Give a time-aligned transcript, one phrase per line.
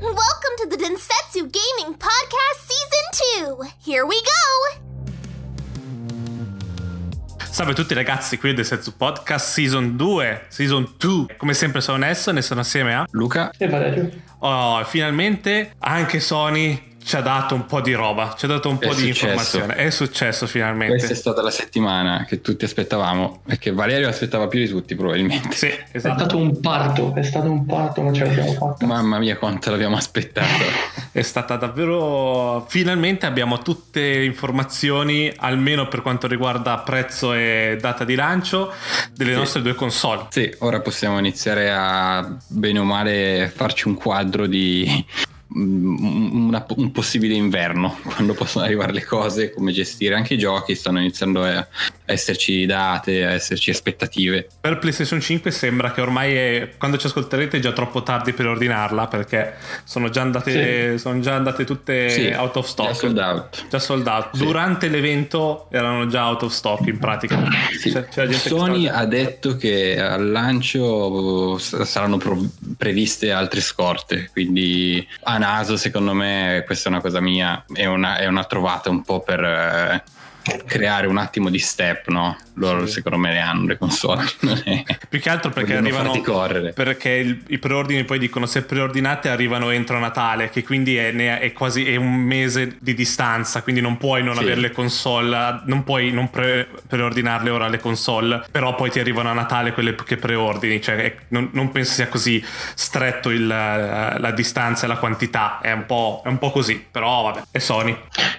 [0.00, 3.70] Welcome to the Densetsu Gaming Podcast Season 2.
[3.84, 4.80] Here we go.
[7.44, 11.36] Salve a tutti ragazzi, qui è The Setsu Podcast Season 2, Season 2.
[11.36, 13.04] Come sempre sono Nelson e sono assieme a...
[13.10, 14.10] Luca E Valerio.
[14.38, 18.76] Oh, finalmente anche Sony ci ha dato un po' di roba, ci ha dato un
[18.78, 19.24] È po' di successo.
[19.26, 19.74] informazione.
[19.74, 20.94] È successo finalmente.
[20.94, 24.94] Questa è stata la settimana che tutti aspettavamo e che Valerio aspettava più di tutti
[24.94, 25.56] probabilmente.
[25.56, 26.18] Sì, È esatto.
[26.18, 28.86] stato un parto, è stato un parto, ma ce l'abbiamo fatta.
[28.86, 30.48] Mamma mia quanto l'abbiamo aspettato.
[31.12, 32.64] È stata davvero...
[32.68, 38.72] Finalmente abbiamo tutte le informazioni, almeno per quanto riguarda prezzo e data di lancio,
[39.14, 39.36] delle Sì.
[39.38, 40.26] nostre due console.
[40.30, 45.04] sì, ora possiamo iniziare a bene o male farci un quadro di
[45.54, 51.00] una- un possibile inverno, quando possono arrivare le cose, come gestire anche i giochi, stanno
[51.00, 51.66] iniziando a, a
[52.04, 54.48] esserci date, a esserci aspettative.
[54.60, 58.46] Per PlayStation 5 sembra che ormai è- quando ci ascolterete è già troppo tardi per
[58.46, 62.88] ordinarla perché sono già andate, sono già andate tutte Sì, out of stock.
[62.90, 63.66] già sold out.
[63.68, 64.36] Già sold out.
[64.36, 64.44] Sì.
[64.44, 67.48] Durante l'evento erano già out of stock in pratica.
[67.78, 67.90] Sì.
[67.90, 75.38] C'è- che Sony ha detto che al lancio saranno prov- previste altre scorte, quindi a
[75.40, 79.20] naso secondo me questa è una cosa mia, è una, è una trovata un po'
[79.20, 80.02] per eh,
[80.66, 82.36] creare un attimo di step, no?
[82.60, 82.92] Loro Sì.
[82.92, 84.24] secondo me ne hanno le console,
[85.08, 86.72] Più che altro perché vogliono arrivano farti correre.
[86.72, 91.40] perché il- i preordini poi dicono se preordinate arrivano entro Natale che quindi è, ne-
[91.40, 94.42] è quasi è un mese di distanza quindi non puoi non Sì.
[94.42, 99.30] avere le console non puoi non pre- preordinarle ora le console però poi ti arrivano
[99.30, 102.42] a Natale quelle che preordini cioè è- non, non penso sia così
[102.74, 107.22] stretto il- la distanza e la quantità è un po', è un po' così però
[107.22, 107.96] vabbè è Sony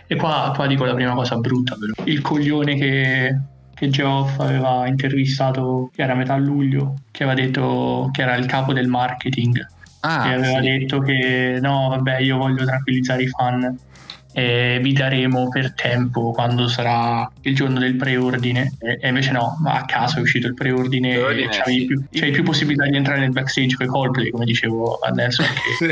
[0.08, 1.94] E qua, qua dico la prima cosa brutta, però.
[2.10, 3.40] Il coglione che,
[3.82, 8.46] che Geoff aveva intervistato, che era a metà luglio, che aveva detto che era il
[8.46, 9.60] capo del marketing,
[10.02, 10.68] Ah, aveva sì.
[10.70, 13.76] detto che no, vabbè, io voglio tranquillizzare i fan
[14.34, 19.74] e vi daremo per tempo quando sarà il giorno del preordine e, invece no, ma
[19.74, 21.86] a caso è uscito il preordine, Preordine, e sì.
[21.86, 25.44] più, c'avevi più possibilità di entrare nel backstage con i Coldplay come dicevo adesso
[25.78, 25.88] Sì.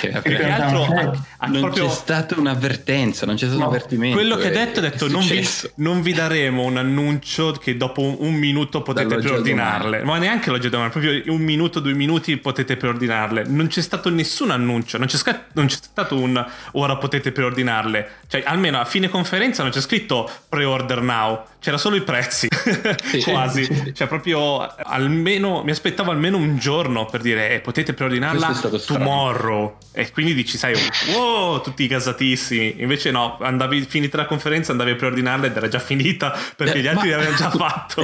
[0.00, 3.68] Che- Più che altro ha- ha non proprio- c'è stata un'avvertenza, non c'è stato No,
[3.68, 4.16] un avvertimento.
[4.16, 5.46] Quello che ha è- detto ha è detto non vi,
[5.76, 10.02] non vi daremo un annuncio che dopo un, un minuto potete Dall'oggi al preordinarle.
[10.04, 13.44] Ma neanche l'oggi al domani, proprio un minuto, due minuti potete preordinarle.
[13.46, 18.08] Non c'è stato nessun annuncio, non c'è, sca- non c'è stato un ora potete preordinarle.
[18.28, 20.30] Cioè, almeno a fine conferenza non c'è scritto
[20.90, 22.48] pre-order now, c'era solo i prezzi.
[23.24, 23.64] Quasi.
[23.64, 23.94] sì, sì.
[23.94, 29.76] Cioè, proprio almeno mi aspettavo almeno un giorno per dire eh, potete preordinarla tomorrow.
[29.92, 30.74] E quindi dici, sai,
[31.14, 32.76] wow, tutti gasatissimi.
[32.78, 36.80] Invece no, andavi finita la conferenza, andavi a preordinarla ed era già finita perché Eh,
[36.82, 38.02] gli altri ma- l'avevano già fatto.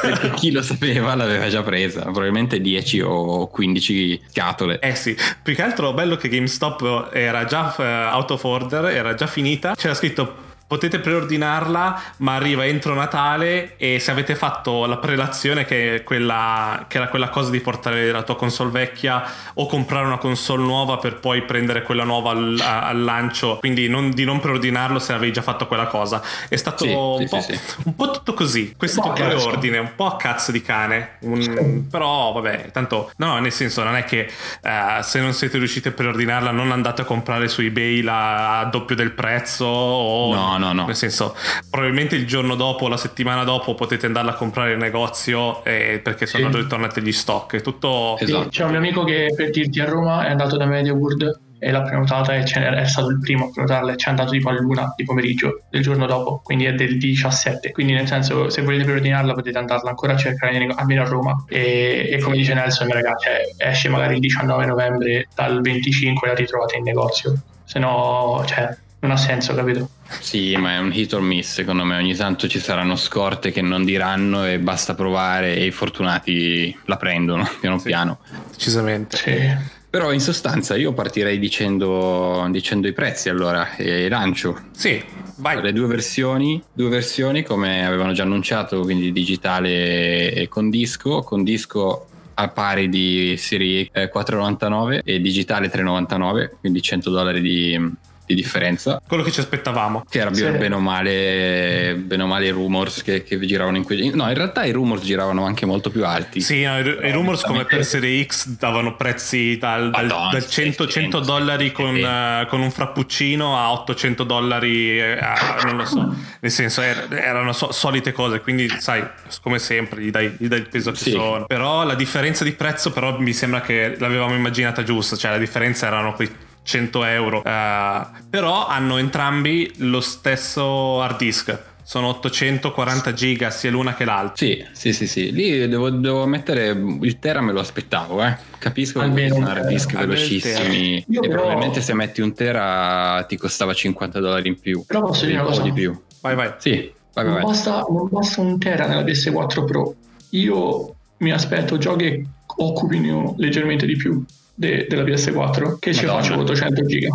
[0.00, 4.78] Perché chi lo sapeva l'aveva già presa, probabilmente 10 o 15 scatole.
[4.80, 9.14] Eh sì, più che altro bello che GameStop era già eh, out of order, era
[9.14, 14.96] già finita, c'era scritto potete preordinarla ma arriva entro Natale e se avete fatto la
[14.96, 19.22] prelazione che, è quella, che era quella cosa di portare la tua console vecchia
[19.54, 24.10] o comprare una console nuova per poi prendere quella nuova al, al lancio, quindi non-
[24.10, 26.22] di non preordinarlo se avevi già fatto quella cosa.
[26.48, 27.74] È stato Sì, un, sì, po', sì, sì.
[27.84, 29.36] un po' tutto così, questo Un po' a cazzo.
[29.46, 33.96] preordine, un po' a cazzo di cane, un- però vabbè, tanto no, nel senso non
[33.96, 34.30] è che
[34.62, 38.64] eh, se non siete riusciti a preordinarla non andate a comprare su eBay la a
[38.66, 40.86] doppio del prezzo o No, no, no.
[40.86, 41.34] nel senso
[41.70, 46.26] probabilmente il giorno dopo, la settimana dopo potete andarla a comprare in negozio eh, perché
[46.26, 46.58] sono Sì.
[46.58, 48.48] ritornati gli stock, è tutto Sì, Esatto.
[48.48, 51.80] c'è un mio amico che per dirti a Roma è andato da MediaWorld e l'ha
[51.82, 54.92] prenotata e è stato il primo a prenotarla e ci è andato tipo a luna
[54.94, 57.72] di pomeriggio del giorno dopo, quindi è del 17.
[57.72, 62.10] Quindi nel senso se volete preordinarla potete andarla ancora a cercare almeno a Roma e,
[62.12, 66.76] e come dice Nelson ragazzi cioè, esce magari il 19 novembre dal 25 la ritrovate
[66.76, 67.32] in negozio,
[67.64, 68.76] se no cioè,
[69.06, 69.88] non ha senso capito?
[70.20, 71.96] Sì, ma è un hit or miss, secondo me.
[71.96, 76.96] Ogni tanto ci saranno scorte che non diranno e basta provare e i fortunati la
[76.96, 77.84] prendono piano Sì.
[77.86, 78.18] piano.
[78.50, 79.16] decisamente.
[79.16, 79.72] Sì.
[79.90, 84.58] Però in sostanza io partirei dicendo, dicendo i prezzi allora e lancio.
[84.72, 85.00] Sì,
[85.36, 85.60] vai.
[85.62, 91.44] Le due versioni, due versioni come avevano già annunciato, quindi digitale e con disco, con
[91.44, 97.78] disco a pari di Siri eh, 4,99 e digitale 3,99, quindi 100 dollari di,
[98.26, 99.00] di differenza.
[99.06, 100.04] Quello che ci aspettavamo.
[100.08, 100.42] Che era Sì.
[100.44, 104.10] bene o male, bene o male i rumors che, che giravano in quei...
[104.14, 106.40] No, in realtà i rumors giravano anche molto più alti.
[106.40, 110.46] Sì, no, i, i rumors come per Serie X davano prezzi dal, dal- Madonna, dal
[110.48, 115.76] 100, 100 sì, dollari con, eh, con un frappuccino a 800 dollari, eh, a- non
[115.76, 119.02] lo so, nel senso er- erano so- solite cose, quindi sai,
[119.42, 121.10] come sempre gli dai, gli dai il peso che Sì.
[121.10, 121.44] sono.
[121.46, 125.86] Però la differenza di prezzo però mi sembra che l'avevamo immaginata giusta, cioè la differenza
[125.86, 126.30] erano quei
[126.64, 127.42] 100 euro.
[127.44, 134.34] Uh, però hanno entrambi lo stesso hard disk sono 840 giga sia l'una che l'altra.
[134.36, 135.32] Sì, sì, sì, sì.
[135.32, 138.36] Lì devo, devo mettere il Tera me lo aspettavo, eh.
[138.58, 143.74] Capisco che sono hard disk velocissimi e però- probabilmente se metti un Tera ti costava
[143.74, 144.82] 50 dollari in più.
[144.86, 145.60] Però posso dire una cosa?
[145.60, 145.94] di più.
[146.22, 146.54] Vai, vai.
[146.56, 147.44] Sì, vai, vai, Non vai.
[147.44, 149.94] basta, non basta un tera nella PS4 Pro.
[150.30, 152.24] Io mi aspetto giochi che
[152.56, 154.24] occupino leggermente di più
[154.54, 156.22] de- della PS4 che ci Madonna.
[156.22, 157.08] faccio 800 giga.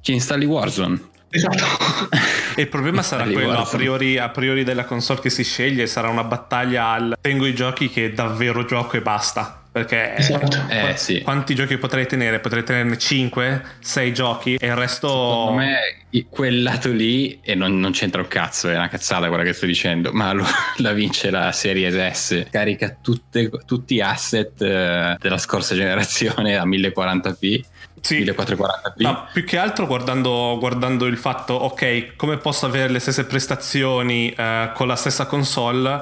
[0.00, 1.00] Ci installi Warzone?
[1.30, 1.64] Esatto.
[2.58, 5.86] E il problema sarà Lì, quello a priori, a priori della console che si sceglie,
[5.86, 9.62] sarà una battaglia al tengo i giochi che davvero gioco e basta.
[9.70, 10.64] Perché Esatto.
[10.68, 11.20] Eh, qua- sì.
[11.20, 12.40] quanti giochi potrei tenere?
[12.40, 15.06] Potrei tenerne 5, 6 giochi e il resto...
[15.08, 15.76] Secondo me
[16.28, 19.66] quel lato lì, e non, non c'entra un cazzo, è una cazzata quella che sto
[19.66, 20.44] dicendo, ma lo-
[20.78, 26.64] la vince la Series S, carica tutte- tutti gli asset eh, della scorsa generazione a
[26.66, 27.60] 1040p,
[28.00, 28.20] Sì.
[28.22, 28.92] 1440p.
[28.96, 34.30] No, più che altro guardando, guardando il fatto, ok, come posso avere le stesse prestazioni
[34.30, 36.00] eh, con la stessa console?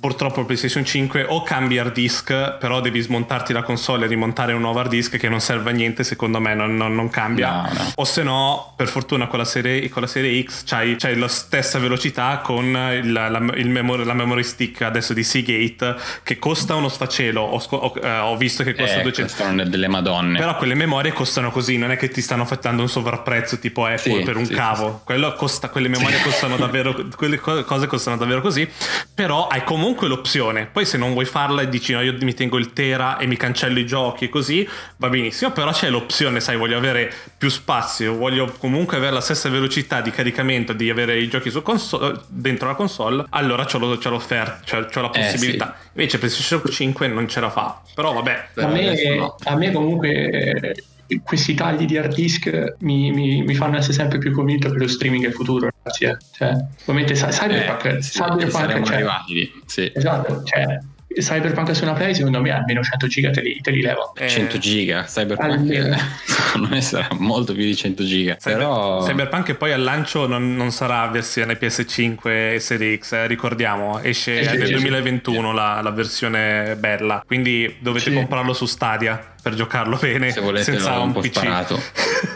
[0.00, 4.60] Purtroppo PlayStation 5 o cambi hard disk, però devi smontarti la console e rimontare un
[4.60, 7.50] nuovo hard disk che non serve a niente, secondo me non, non- non cambia.
[7.52, 7.92] No, no.
[7.96, 11.28] O se no, per fortuna con la serie, con la serie X c'hai, c'hai la
[11.28, 16.74] stessa velocità con il, la, il memory, la memory stick adesso di Seagate che costa
[16.74, 17.40] uno sfacelo.
[17.40, 20.38] Ho, ho- eh, ho visto che costa Eh, 200 costano delle madonne.
[20.38, 23.98] però quelle memorie costano così, non è che ti stanno affettando un sovrapprezzo tipo Apple
[24.18, 25.00] Sì, per un sì, cavo.
[25.04, 28.68] Quello costa, quelle memorie costano davvero, quelle co- cose costano davvero così.
[29.14, 30.66] Però hai comunque l'opzione.
[30.66, 33.36] Poi se non vuoi farla e dici no, io mi tengo il Tera e mi
[33.36, 35.50] cancello i giochi e così, va benissimo.
[35.52, 40.10] Però c'è l'opzione, sai, voglio avere più spazio, voglio comunque avere la stessa velocità di
[40.10, 43.24] caricamento di avere i giochi su console, dentro la console.
[43.30, 45.76] Allora c'ho, lo- c'ho l'offerta, c'ho, c'ho la Eh, possibilità.
[45.92, 47.80] Invece PlayStation 5 non ce la fa.
[47.94, 48.48] Però vabbè.
[48.56, 49.36] A me, adesso no.
[49.44, 50.74] a me comunque eh,
[51.22, 54.88] questi tagli di hard disk mi, mi- mi fanno essere sempre più convinto che lo
[54.88, 56.04] streaming è il futuro, ragazzi.
[56.04, 56.16] eh.
[56.32, 56.54] Cioè,
[56.86, 59.90] ovviamente Cy- Cyberpunk, Eh, sì, Cyberpunk saremo cioè, arrivati lì, sì.
[59.94, 60.78] esatto, cioè,
[61.16, 64.12] Cyberpunk su una Play secondo me almeno 100 giga te li, te li leva.
[64.16, 68.36] Eh, 100 giga, Cyberpunk secondo me sarà molto più di 100 giga.
[68.36, 73.26] Cyber- Però Cyberpunk poi al lancio non, non sarà versione PS5 e Serie X, eh,
[73.26, 78.14] ricordiamo, esce Eh nel sì, 2021 la, la versione bella, quindi dovete Sì.
[78.16, 81.36] comprarlo su Stadia per giocarlo bene Se volete senza un, un po' PC.
[81.36, 81.80] sparato.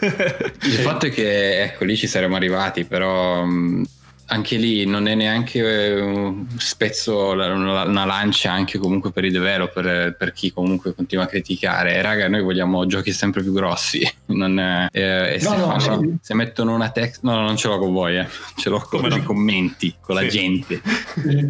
[0.63, 3.85] Il fatto è che ecco lì ci saremmo arrivati, però mh,
[4.31, 10.15] anche lì non è neanche eh, spezzo, la- una, lancia anche comunque per i developer,
[10.17, 11.95] per chi comunque continua a criticare.
[11.95, 14.01] Eh, Raga, noi vogliamo giochi sempre più grossi.
[14.29, 16.17] Non, eh, e se, No, no, fanno- sì.
[16.21, 18.27] se mettono una text, no, no, non ce l'ho con voi, eh.
[18.57, 19.17] ce l'ho con no?
[19.17, 20.29] i commenti, con la Sì.
[20.29, 20.83] gente.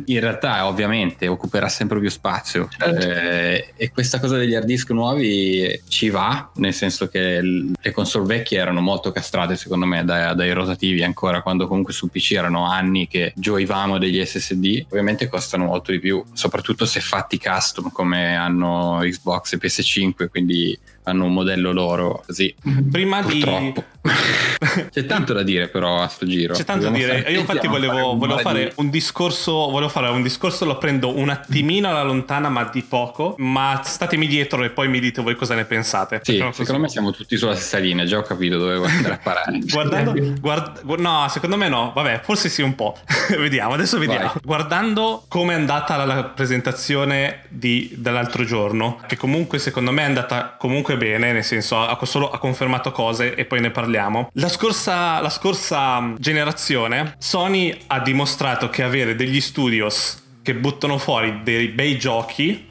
[0.06, 2.69] In realtà, ovviamente, occuperà sempre più spazio.
[2.78, 3.04] Certo.
[3.04, 8.26] Eh, e questa cosa degli hard disk nuovi ci va, nel senso che le console
[8.26, 12.68] vecchie erano molto castrate, secondo me, dai, dai rotativi ancora, quando comunque sul PC erano
[12.70, 14.87] anni che gioivamo degli SSD.
[14.88, 20.79] Ovviamente costano molto di più, soprattutto se fatti custom come hanno Xbox e PS5, quindi
[21.04, 22.54] hanno un modello loro così.
[22.90, 23.38] Prima di...
[23.40, 23.84] Purtroppo.
[24.90, 26.54] C'è tanto da dire però a sto giro.
[26.54, 27.20] C'è tanto da dire.
[27.22, 29.52] fare- Io infatti volevo, un volevo fare di- un discorso.
[29.52, 33.34] Volevo fare un discorso, lo prendo un attimino alla lontana, ma di poco.
[33.38, 36.20] Ma statemi dietro e poi mi dite voi cosa ne pensate.
[36.22, 36.52] Sì, così.
[36.52, 39.58] secondo me siamo tutti sulla stessa linea, già ho capito dove vuoi andare a parare.
[39.70, 41.93] Guardando, guard- gu- no, secondo me no.
[41.94, 42.96] Vabbè, forse sì, un po'.
[43.38, 44.26] vediamo, adesso vediamo.
[44.32, 44.40] Vai.
[44.43, 50.06] Guardando come è andata la, la presentazione di- dell'altro giorno, che comunque secondo me è
[50.06, 54.28] andata comunque bene, nel senso ha, solo, ha confermato cose e poi ne parliamo.
[54.34, 61.40] La scorsa, la scorsa generazione, Sony ha dimostrato che avere degli studios che buttano fuori
[61.43, 62.67] dei bei giochi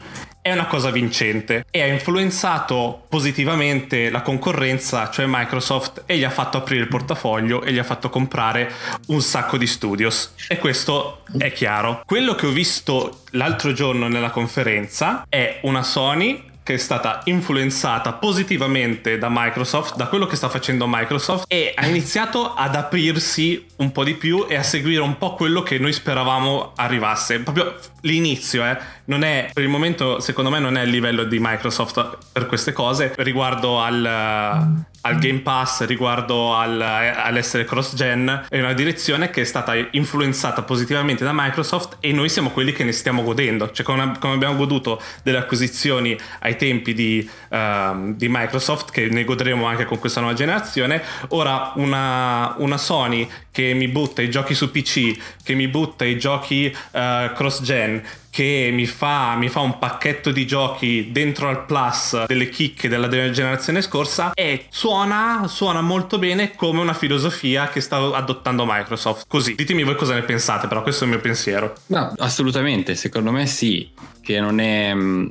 [0.47, 6.29] è una cosa vincente e ha influenzato positivamente la concorrenza, cioè Microsoft, e gli ha
[6.29, 8.71] fatto aprire il portafoglio e gli ha fatto comprare
[9.07, 10.35] un sacco di studios.
[10.47, 12.01] E questo è chiaro.
[12.05, 18.11] Quello che ho visto l'altro giorno nella conferenza è una Sony che è stata influenzata
[18.11, 23.93] positivamente da Microsoft, da quello che sta facendo Microsoft e ha iniziato ad aprirsi un
[23.93, 27.39] po' di più e a seguire un po' quello che noi speravamo arrivasse.
[27.39, 28.77] Proprio l'inizio, eh.
[29.07, 32.73] Non è, per il momento, secondo me, non è il livello di Microsoft per queste
[32.73, 33.13] cose.
[33.17, 39.73] Riguardo al, al Game Pass, riguardo al- all'essere cross-gen, è una direzione che è stata
[39.91, 43.71] influenzata positivamente da Microsoft e noi siamo quelli che ne stiamo godendo.
[43.71, 49.23] Cioè, come, come abbiamo goduto delle acquisizioni ai tempi di, ehm, di Microsoft, che ne
[49.23, 54.53] godremo anche con questa nuova generazione, ora una, una Sony che mi butta i giochi
[54.53, 59.79] su PC, che mi butta i giochi uh, cross-gen, che mi fa, mi fa, un
[59.79, 66.19] pacchetto di giochi dentro al plus delle chicche della generazione scorsa e suona, suona molto
[66.19, 69.25] bene come una filosofia che sta adottando Microsoft.
[69.27, 71.73] Così, ditemi voi cosa ne pensate, però questo è il mio pensiero.
[71.87, 73.89] No, assolutamente, secondo me sì,
[74.27, 74.93] che non è...
[74.93, 75.27] Mm,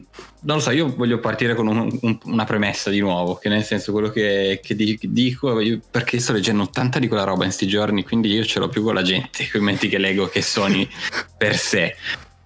[0.46, 3.62] non lo so, io voglio partire con un, un, una premessa di nuovo, che nel
[3.62, 7.66] senso quello che, che dico, io, perché sto leggendo tanta di quella roba in questi
[7.66, 10.40] giorni, quindi io ce l'ho più con la gente, con i menti che leggo che
[10.40, 10.88] Sony
[11.36, 11.94] per sé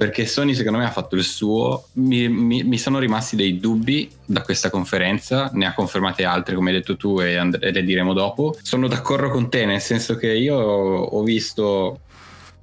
[0.01, 4.11] perché Sony secondo me ha fatto il suo, mi, mi, mi, sono rimasti dei dubbi
[4.25, 7.83] da questa conferenza, ne ha confermate altre come hai detto tu e, and- e le
[7.83, 8.57] diremo dopo.
[8.63, 12.01] Sono d'accordo con te nel senso che io ho visto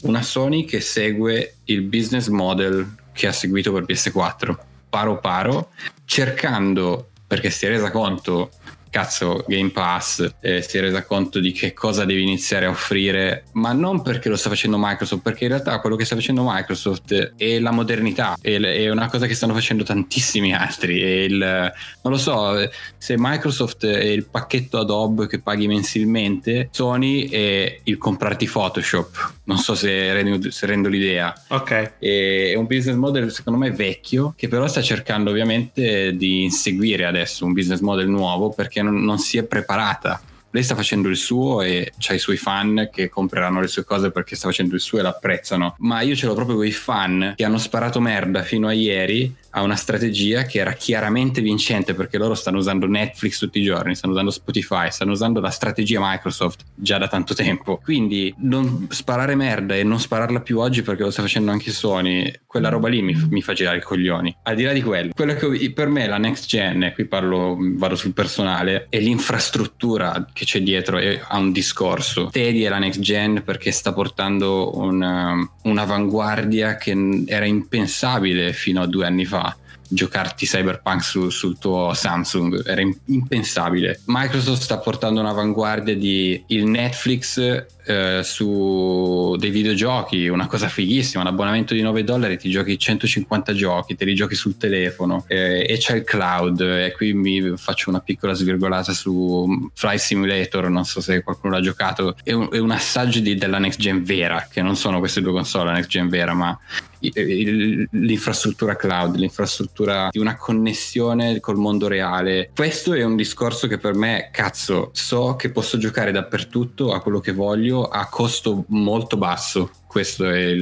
[0.01, 4.56] una Sony che segue il business model che ha seguito per PS4,
[4.88, 5.72] paro paro,
[6.06, 8.52] cercando, perché si è resa conto
[8.90, 13.46] cazzo Game Pass eh, si è resa conto di che cosa deve iniziare a offrire,
[13.54, 17.34] ma non perché lo sta facendo Microsoft, perché in realtà quello che sta facendo Microsoft
[17.36, 20.96] è la modernità, è, è una cosa che stanno facendo tantissimi altri.
[20.98, 22.56] Il, non lo so,
[22.98, 29.36] se Microsoft è il pacchetto Adobe che paghi mensilmente, Sony è il comprarti Photoshop.
[29.48, 31.34] Non so se rendo, se rendo l'idea.
[31.48, 31.98] Ok.
[32.00, 37.46] È un business model secondo me vecchio, che però sta cercando ovviamente di inseguire adesso
[37.46, 41.62] un business model nuovo perché non, non si è preparata lei sta facendo il suo
[41.62, 44.98] e ha i suoi fan che compreranno le sue cose perché sta facendo il suo
[44.98, 45.75] e l'apprezzano.
[45.80, 49.36] Ma io ce l'ho proprio con i fan che hanno sparato merda fino a ieri
[49.58, 53.96] a una strategia che era chiaramente vincente perché loro stanno usando Netflix tutti i giorni,
[53.96, 57.80] stanno usando Spotify, stanno usando la strategia Microsoft già da tanto tempo.
[57.84, 62.32] Quindi non sparare merda e non spararla più oggi perché lo sta facendo anche Sony,
[62.46, 64.36] quella roba lì mi, mi fa girare i coglioni.
[64.44, 67.96] Al di là di quello, quello che per me la next gen, qui parlo, vado
[67.96, 72.30] sul personale, è l'infrastruttura che c'è dietro ha un discorso.
[72.32, 78.86] Teddy è la next gen perché sta portando una, un'avanguardia che era impensabile fino a
[78.86, 79.46] due anni fa
[79.88, 84.01] giocarti Cyberpunk su, sul tuo Samsung era impensabile.
[84.06, 91.29] Microsoft sta portando un'avanguardia di il Netflix eh, su dei videogiochi, una cosa fighissima, un
[91.29, 95.77] abbonamento di 9 dollari, ti giochi 150 giochi, te li giochi sul telefono eh, e
[95.77, 101.00] c'è il cloud e qui mi faccio una piccola svirgolata su Fly Simulator, non so
[101.00, 104.62] se qualcuno l'ha giocato, è un, è un assaggio di, della next gen vera, che
[104.62, 106.58] non sono queste due console la next gen vera, ma
[107.00, 112.50] l'infrastruttura cloud, l'infrastruttura di una connessione col mondo reale.
[112.56, 117.20] Questo è un discorso che per me, cazzo, so che posso giocare dappertutto a quello
[117.20, 119.72] che voglio a costo molto basso.
[119.88, 120.54] Questa è,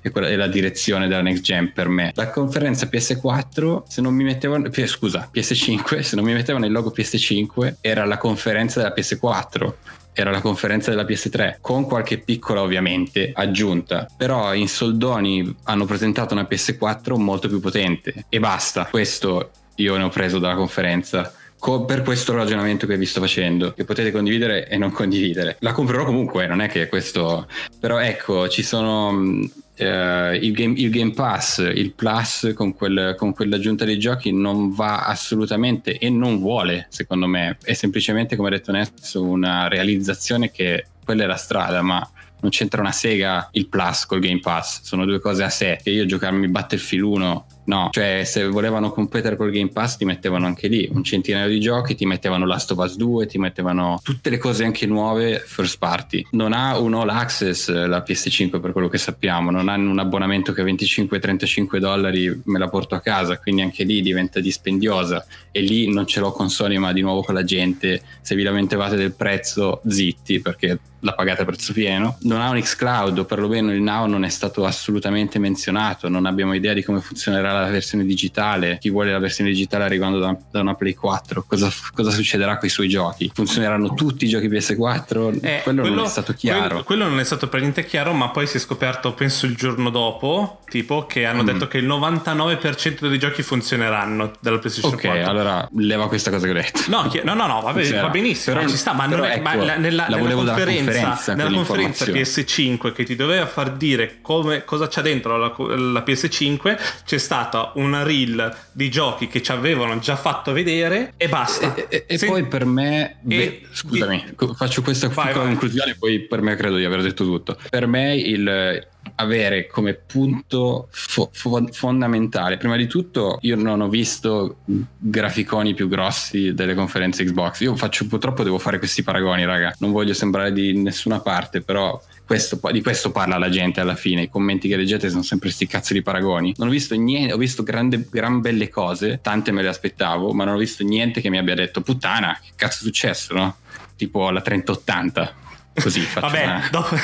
[0.00, 2.12] è, è, la direzione della next gen per me.
[2.14, 6.92] La conferenza PS4, se non mi mettevano, scusa, PS5, se non mi mettevano il logo
[6.96, 9.72] PS5, era la conferenza della PS4
[10.14, 14.06] era la conferenza della PS3 con qualche piccola ovviamente aggiunta.
[14.16, 18.24] Però in soldoni hanno presentato una PS4 molto più potente.
[18.28, 18.86] E basta.
[18.86, 21.32] Questo io ne ho preso dalla conferenza
[21.64, 25.56] co- per questo ragionamento che vi sto facendo, che potete condividere e non condividere.
[25.60, 27.48] La comprerò comunque, non è che questo...
[27.80, 29.48] Però ecco, ci sono...
[29.76, 34.72] Uh, il, game, il, game, Pass, il Plus con, quel, con, quell'aggiunta dei giochi non
[34.72, 37.58] va assolutamente e non vuole, secondo me.
[37.60, 42.08] È semplicemente, come ha detto Nesto, una realizzazione che quella è la strada, ma
[42.44, 45.80] non c'entra una sega il Plus col Game Pass, sono due cose a sé.
[45.82, 50.44] E io giocarmi Battlefield 1 No, cioè se volevano competere col Game Pass ti mettevano
[50.46, 54.28] anche lì un centinaio di giochi, ti mettevano Last of Us 2, ti mettevano tutte
[54.28, 56.26] le cose anche nuove first party.
[56.32, 60.52] Non ha un all access la PS5 per quello che sappiamo, non hanno un abbonamento
[60.52, 65.60] che a 25-35 dollari me la porto a casa, quindi anche lì diventa dispendiosa e
[65.62, 68.96] lì non ce l'ho con Sony ma di nuovo con la gente, se vi lamentevate
[68.96, 72.16] del prezzo zitti perché la pagate a prezzo pieno.
[72.22, 76.54] Non ha un xCloud o perlomeno il Now non è stato assolutamente menzionato, non abbiamo
[76.54, 80.60] idea di come funzionerà la versione digitale, chi vuole la versione digitale arrivando da, da
[80.60, 83.30] una Play 4, cosa, cosa, succederà con i suoi giochi?
[83.32, 85.40] Funzioneranno tutti i giochi PS4?
[85.42, 86.68] Eh, quello, quello, non è stato chiaro.
[86.68, 89.56] Quello, quello, non è stato per niente chiaro, ma poi si è scoperto, penso il
[89.56, 91.46] giorno dopo, tipo che hanno mm.
[91.46, 95.30] detto che il 99% dei giochi funzioneranno dalla PlayStation Ok, 4.
[95.30, 96.80] allora leva questa cosa che ho detto.
[96.88, 99.54] No, no, no, no vabbè, va benissimo, però, ci sta, ma, non è, ecco, ma
[99.54, 105.02] nella, nella, nella conferenza, nella conferenza PS5 che ti doveva far dire come, cosa c'è
[105.02, 110.52] dentro la, la PS5 c'è stata una reel di giochi che ci avevano già fatto
[110.52, 111.74] vedere e basta.
[111.74, 112.26] E, e, e Se...
[112.26, 114.54] poi per me, beh, scusami, di...
[114.54, 115.44] faccio questa vai, vai.
[115.44, 117.56] conclusione, poi per me credo di aver detto tutto.
[117.68, 118.86] Per me il,
[119.16, 122.56] avere come punto fo- fo- fondamentale.
[122.56, 124.58] Prima di tutto, io non ho visto
[124.98, 127.60] graficoni più grossi delle conferenze Xbox.
[127.60, 129.74] Io faccio purtroppo devo fare questi paragoni, raga.
[129.78, 134.22] Non voglio sembrare di nessuna parte, però questo, di questo parla la gente alla fine.
[134.22, 136.54] I commenti che leggete sono sempre sti cazzo di paragoni.
[136.56, 140.44] Non ho visto niente, ho visto grande, gran belle cose, tante me le aspettavo, ma
[140.44, 143.56] non ho visto niente che mi abbia detto puttana, che cazzo è successo, no?
[143.96, 145.42] Tipo la 3080
[145.80, 146.68] così faccio Vabbè, una...
[146.70, 146.96] dopo...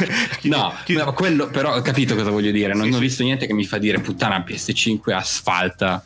[0.43, 2.75] no, no, quello però ho capito cosa voglio dire.
[2.75, 3.01] Non sì, ho sì.
[3.01, 6.05] visto niente che mi fa dire puttana PS5 asfalta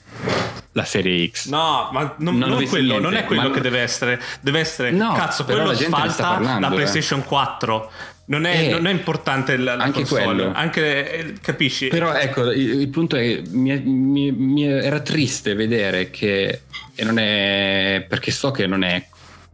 [0.72, 1.48] la serie X.
[1.48, 3.54] No ma non, non, non, quello, non è quello ma...
[3.54, 7.24] che deve essere deve essere no, cazzo quello asfalta parlando, la PlayStation eh.
[7.24, 7.90] 4
[8.26, 10.52] non è, eh, non è, importante la, la anche console, quello.
[10.54, 11.88] anche eh, capisci?
[11.88, 16.62] Però ecco il, il punto è mi, mi, mi, era triste vedere che
[16.94, 19.04] e non è perché so che non è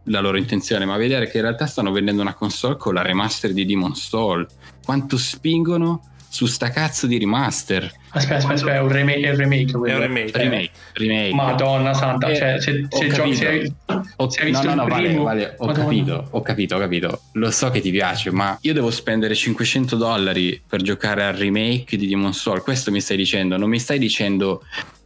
[0.05, 3.53] la loro intenzione, ma vedere che in realtà stanno vendendo una console con la remaster
[3.53, 4.47] di Demon Soul.
[4.83, 7.83] Quanto spingono su sta cazzo di remaster?
[8.13, 9.19] Aspetta, aspetta, aspetta, è un remake.
[9.19, 10.31] È un remake, è un remake.
[10.37, 11.33] remake, remake.
[11.33, 13.73] Madonna santa, eh, cioè, se, se giochi, se hai,
[14.15, 15.83] ho, se hai visto no, no, no, vale, vale, ho Madonna.
[15.83, 17.21] capito, ho capito, ho capito.
[17.33, 21.95] Lo so che ti piace, ma io devo spendere 500 dollari per giocare al remake
[21.97, 22.61] di Demon Soul.
[22.63, 24.63] Questo mi stai dicendo, non mi stai dicendo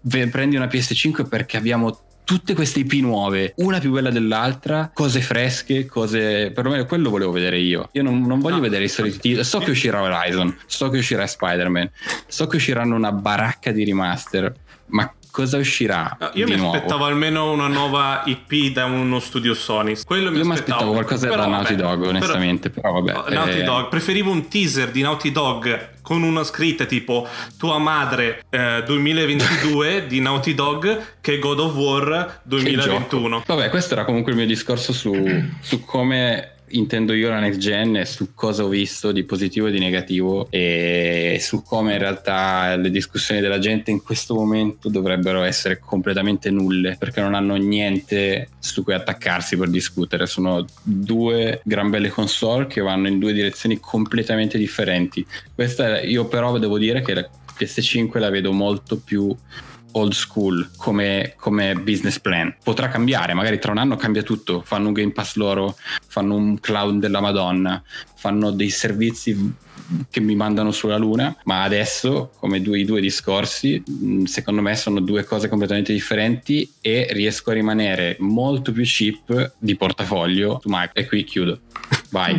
[0.08, 5.86] prendi una PS5 perché abbiamo tutte queste IP nuove, una più bella dell'altra, cose fresche,
[5.86, 6.52] cose...
[6.52, 7.88] Perlomeno quello volevo vedere io.
[7.94, 8.62] Io non, non voglio no.
[8.62, 9.46] vedere i soliti titoli.
[9.46, 11.90] So che uscirà Horizon, so che uscirà Spider-Man,
[12.28, 14.54] so che usciranno una baracca di remaster,
[14.88, 16.18] ma cosa uscirà?
[16.36, 16.78] Io mi nuovo?
[16.78, 19.98] aspettavo almeno una nuova IP da uno studio Sony.
[20.06, 22.70] Quello mi io mi aspettavo qualcosa però, da Naughty Dog, onestamente.
[22.70, 23.34] Però, però vabbè.
[23.34, 23.64] Naughty eh...
[23.64, 23.90] Dog.
[23.90, 27.28] Preferivo un teaser di Naughty Dog con una scritta tipo
[27.58, 33.44] Tua madre eh, 2022 di Naughty Dog che God of War 2021.
[33.46, 35.14] Vabbè, questo era comunque il mio discorso su,
[35.60, 39.72] su come intendo io la next gen e su cosa ho visto di positivo e
[39.72, 45.44] di negativo e su come in realtà le discussioni della gente in questo momento dovrebbero
[45.44, 50.26] essere completamente nulle perché non hanno niente su cui attaccarsi per discutere.
[50.26, 55.26] Sono due gran belle console che vanno in due direzioni completamente differenti.
[55.54, 59.36] Questa io però devo dire che la PS5 la vedo molto più
[59.96, 62.56] old school come, come, business plan.
[62.64, 65.76] Potrà cambiare, magari tra un anno cambia tutto, fanno un Game Pass loro,
[66.08, 67.82] fanno un cloud della Madonna,
[68.16, 69.54] fanno dei servizi
[70.10, 74.76] che mi mandano sulla luna, ma adesso, come due, i due discorsi, mm, secondo me
[74.76, 80.60] sono due cose completamente differenti e riesco a rimanere molto più cheap di portafoglio.
[80.94, 81.60] E qui chiudo.
[82.10, 82.36] Vai.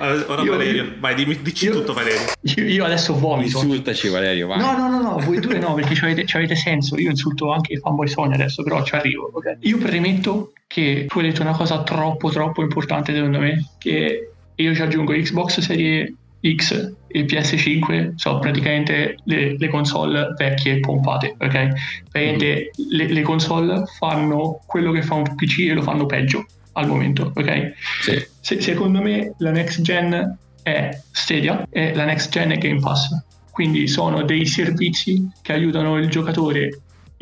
[0.00, 2.26] Ora io, Valerio, vai, dimmi, dici io, tutto Valerio.
[2.40, 3.58] Io, io adesso vomito.
[3.58, 4.58] Insultaci Valerio, vai.
[4.58, 6.98] No, no, no, no, voi due no, perché ci avete, avete, senso.
[6.98, 9.30] Io insulto anche i fanboy Sony adesso, però ci arrivo.
[9.34, 9.56] Okay?
[9.60, 14.74] Io premetto che tu hai detto una cosa troppo, troppo importante secondo me, che io
[14.74, 21.68] ci aggiungo Xbox Serie X e PS5 sono praticamente le, le console vecchie pompate, ok?
[22.10, 22.84] Praticamente mm.
[22.90, 26.46] le, le, console fanno quello che fa un PC e lo fanno peggio
[26.80, 27.72] al momento, ok?
[28.02, 28.26] Sì.
[28.40, 33.08] Se, secondo me la next gen è Stadia e la next gen è Game Pass.
[33.50, 36.70] Quindi sono dei servizi che aiutano il giocatore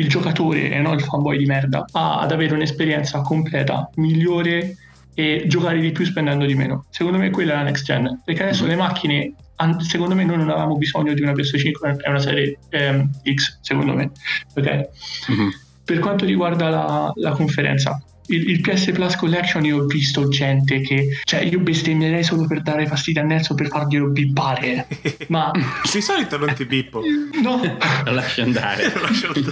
[0.00, 4.76] il giocatore e non il fanboy di merda ad avere un'esperienza completa migliore
[5.14, 6.84] e giocare di più spendendo di meno.
[6.90, 8.70] Secondo me quella è la next gen, perché adesso mm-hmm.
[8.70, 9.34] le macchine,
[9.78, 13.94] secondo me noi non avevamo bisogno di una PS5 è una serie ehm, X, secondo
[13.94, 14.12] me.
[14.54, 14.86] Okay?
[15.32, 15.48] Mm-hmm.
[15.84, 20.80] Per quanto riguarda la, la conferenza, il, il, PS Plus Collection io ho visto gente
[20.80, 24.86] che cioè io bestemmierei solo per dare fastidio a Nelson per farglielo bippare
[25.28, 25.50] ma
[25.92, 27.02] di solito non ti bippo.
[27.42, 27.60] No.
[28.04, 28.92] Lo lascio andare,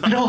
[0.08, 0.28] no.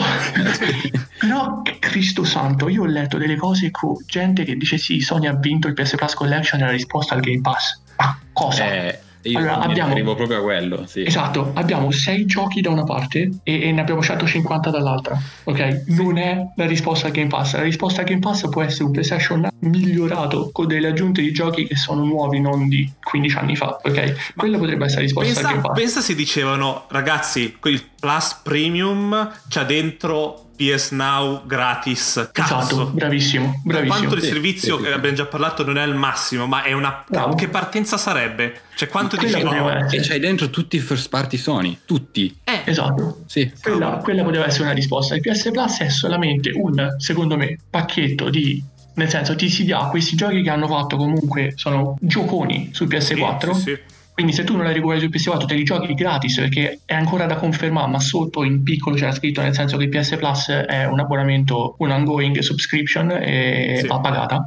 [1.20, 5.34] Però Cristo santo io ho letto delle cose con gente che dice sì Sony ha
[5.34, 7.82] vinto il PS Plus Collection e la risposta al Game Pass.
[7.98, 8.66] Ma cosa?
[8.66, 11.04] Eh io allora, abbiamo, arrivo proprio a quello, sì.
[11.06, 15.84] Esatto, abbiamo 6 giochi da una parte e, e, ne abbiamo 150 dall'altra, ok?
[15.88, 17.56] Non è la risposta al Game Pass.
[17.56, 21.66] La risposta al Game Pass può essere un PlayStation migliorato con delle aggiunte di giochi
[21.66, 24.34] che sono nuovi, non di 15 anni fa, ok?
[24.36, 25.78] Quella potrebbe essere la risposta pensa, al Game Pass.
[25.78, 32.30] Pensa se dicevano, ragazzi, il Plus Premium c'ha dentro PS Now gratis.
[32.34, 32.58] Cazzo.
[32.58, 33.98] Esatto, bravissimo, bravissimo.
[33.98, 37.04] Quanto il servizio, che abbiamo già parlato, non è il massimo, ma è una...
[37.08, 37.36] Bravo.
[37.36, 38.62] Che partenza sarebbe?
[38.76, 39.88] Cioè quanto dici no?
[39.88, 42.36] E c'hai dentro tutti i first party Sony, tutti.
[42.44, 42.62] Eh.
[42.66, 43.22] Esatto.
[43.28, 43.52] Sì.
[43.62, 45.16] Quella, quella poteva essere una risposta.
[45.16, 48.64] Il PS Plus è solamente un, secondo me, pacchetto di
[48.98, 53.52] nel senso ti si dà questi giochi che hanno fatto comunque sono gioconi su PS4
[53.52, 53.80] sì, sì, sì.
[54.18, 57.28] Quindi se tu non la recuperi sul PS4 te li giochi gratis perché è ancora
[57.28, 61.00] da confermare, ma sotto in piccolo c'era scritto nel senso che PS Plus è un
[61.00, 63.86] abbonamento, un ongoing subscription e sì.
[63.86, 64.42] va pagata.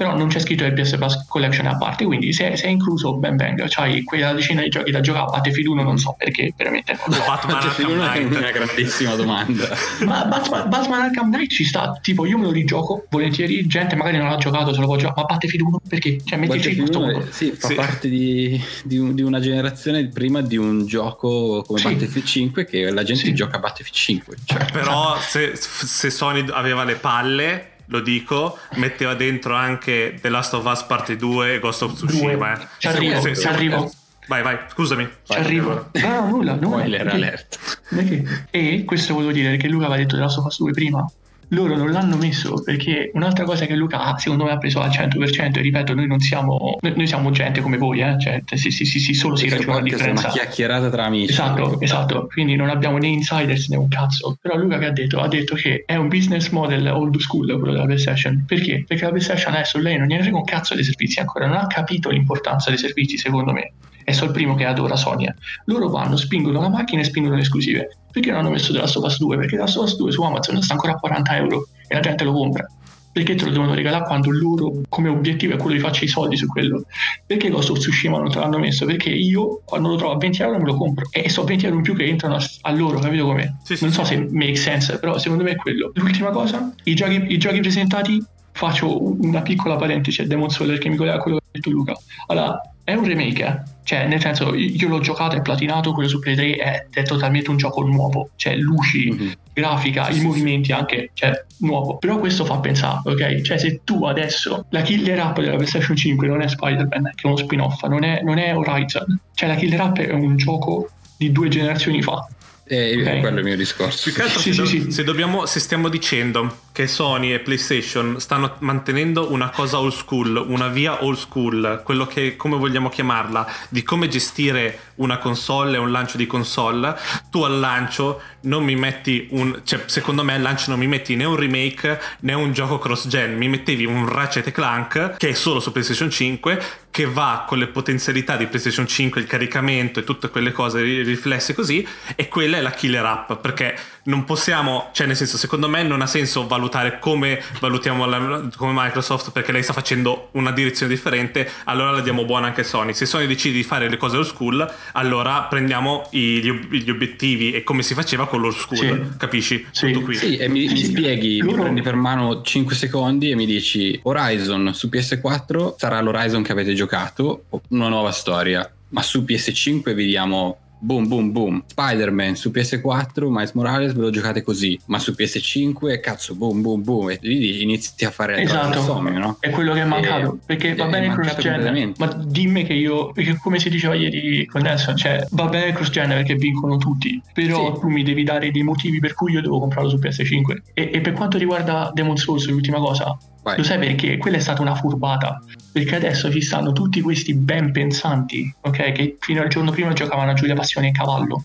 [0.00, 3.36] Però non c'è scritto PS Plus Collection a parte, quindi se, se è incluso ben
[3.36, 7.14] venga, c'hai quella decina di giochi da giocare, Battlefield 1 non so perché, veramente non
[7.18, 7.22] so.
[7.26, 8.38] Batman Battlefield Arkham 1 è Knight.
[8.40, 9.68] una grandissima domanda.
[10.06, 14.16] Ma Batman, Batman Arkham Knight ci sta, tipo io me lo rigioco, volentieri, gente magari
[14.16, 16.18] non l'ha giocato, se lo può giocare, ma Battlefield 1 perché?
[16.24, 17.26] Cioè mettici questo 1 modo.
[17.30, 17.74] sì, fa Sì.
[17.74, 21.88] parte di, di un- di una generazione prima di un gioco come Sì.
[21.88, 23.34] Battlefield 5 che la gente Sì.
[23.34, 24.36] gioca a Battlefield 5.
[24.46, 30.54] Cioè, Però se, se Sony aveva le palle, lo dico, metteva dentro anche The Last
[30.54, 32.60] of Us Parte 2 e Ghost of Tsushima.
[32.60, 32.66] Eh.
[32.78, 33.92] Ci arrivo, Se- ci se- arrivo.
[34.28, 35.08] Vai, vai, scusami.
[35.24, 35.88] Ci arrivo.
[35.94, 36.76] No, no, nulla, nulla.
[36.78, 37.58] spoiler alert.
[37.88, 38.46] perché?
[38.50, 41.04] E questo volevo dire perché Luca aveva detto della Last of Us 2 prima.
[41.52, 45.58] Loro non l'hanno messo perché un'altra cosa che Luca secondo me ha preso al 100%
[45.58, 48.16] e ripeto noi non siamo noi, noi siamo gente come voi eh?
[48.20, 51.04] cioè sì sì sì, sì solo si Questo ragiona la è una differenza chiacchierata tra
[51.04, 51.32] amici.
[51.32, 54.36] Esatto, esatto, quindi non abbiamo né insiders né un cazzo.
[54.40, 55.20] Però Luca che ha detto?
[55.20, 58.44] Ha detto che è un business model old school quello della PlayStation.
[58.46, 58.84] Perché?
[58.86, 61.66] Perché la PlayStation adesso lei non gliene frega un cazzo dei servizi ancora, non ha
[61.66, 63.72] capito l'importanza dei servizi secondo me.
[64.10, 65.26] È solo il primo che adora Sony.
[65.26, 65.34] eh.
[65.66, 67.96] Loro vanno, spingono la macchina e spingono le esclusive.
[68.10, 69.36] Perché non hanno messo The Last of Us 2?
[69.36, 72.00] Perché The Last of Us 2 su Amazon sta ancora a 40 euro e la
[72.00, 72.66] gente lo compra.
[73.12, 76.36] Perché te lo devono regalare quando loro come obiettivo è quello di farci i soldi
[76.36, 76.84] su quello?
[77.26, 78.84] Perché Ghost of Tsushima non te l'hanno messo?
[78.84, 81.76] Perché io quando lo trovo a 20 euro me lo compro e so 20 euro
[81.76, 83.52] in più che entrano a, a loro, capito com'è?
[83.62, 84.14] Sì, sì, non so sì.
[84.14, 85.90] se make sense, però secondo me è quello.
[85.94, 90.88] L'ultima cosa, i giochi, i giochi presentati, faccio una piccola parentesi a Demon Soul perché
[90.88, 91.94] mi collega a quello che ha detto Luca.
[92.26, 93.68] Allora, è un remake, eh?
[93.84, 97.50] Cioè, nel senso, io l'ho giocato e platinato, quello su Play 3 è, è totalmente
[97.50, 98.30] un gioco nuovo.
[98.36, 99.32] Cioè, luci, Mhm.
[99.52, 101.96] grafica, Sì, i sì, movimenti anche, cioè, nuovo.
[101.98, 103.40] Però questo fa pensare, ok?
[103.40, 107.26] Cioè, se tu adesso, la killer app della PlayStation 5 non è Spider-Man, che è
[107.26, 109.18] uno spin-off, non è, non è Horizon.
[109.34, 112.26] Cioè, la killer app è un gioco di due generazioni fa.
[112.64, 113.18] E Ok.
[113.20, 114.04] quello è il mio discorso.
[114.04, 114.92] Più che altro Sì, se, sì, do- sì.
[114.92, 120.36] se dobbiamo, se stiamo dicendo che Sony e PlayStation stanno mantenendo una cosa old school,
[120.48, 125.78] una via old school, quello che come vogliamo chiamarla, di come gestire una console e
[125.78, 126.96] un lancio di console,
[127.30, 131.16] tu al lancio non mi metti un, cioè secondo me al lancio non mi metti
[131.16, 135.32] né un remake né un gioco cross gen, mi mettevi un Ratchet Clank che è
[135.32, 140.04] solo su PlayStation 5 che va con le potenzialità di PlayStation 5, il caricamento e
[140.04, 144.88] tutte quelle cose ri- riflesse così e quella è la killer app perché non possiamo,
[144.92, 149.52] cioè nel senso secondo me non ha senso valutare come valutiamo la- come Microsoft perché
[149.52, 152.94] lei sta facendo una direzione differente, allora la diamo buona anche a Sony.
[152.94, 157.52] Se Sony decide di fare le cose old school, allora prendiamo i- gli, gli obiettivi
[157.52, 158.78] e come si faceva con l'old school,
[159.10, 159.16] Sì.
[159.18, 159.66] capisci?
[159.70, 159.92] Sì.
[159.92, 160.16] Tutto qui.
[160.16, 164.72] Sì, e mi, mi spieghi, mi prendi per mano 5 secondi e mi dici Horizon
[164.74, 170.58] su PS4 sarà l'Horizon che avete giocato, una nuova storia, ma su PS5 vi diamo
[170.80, 171.62] boom boom boom.
[171.66, 176.82] Spider-Man su PS4, Miles Morales ve lo giocate così, ma su PS5 cazzo boom boom
[176.82, 179.36] boom e lì inizi a fare Esatto, il sommo, no?
[179.40, 180.34] è quello che è mancato.
[180.34, 183.94] E- perché va bene il cross gen, ma dimmi che io, perché come si diceva
[183.94, 187.80] ieri con Nelson, cioè va bene il cross gen perché vincono tutti, però Sì.
[187.80, 190.56] tu mi devi dare dei motivi per cui io devo comprarlo su PS5.
[190.74, 193.56] E, e per quanto riguarda Demon Souls, l'ultima cosa, Vai.
[193.56, 194.18] lo sai perché?
[194.18, 195.42] Quella è stata una furbata.
[195.72, 198.92] Perché adesso ci stanno tutti questi ben pensanti, ok?
[198.92, 201.44] Che fino al giorno prima giocavano a Giulia Passione e Cavallo.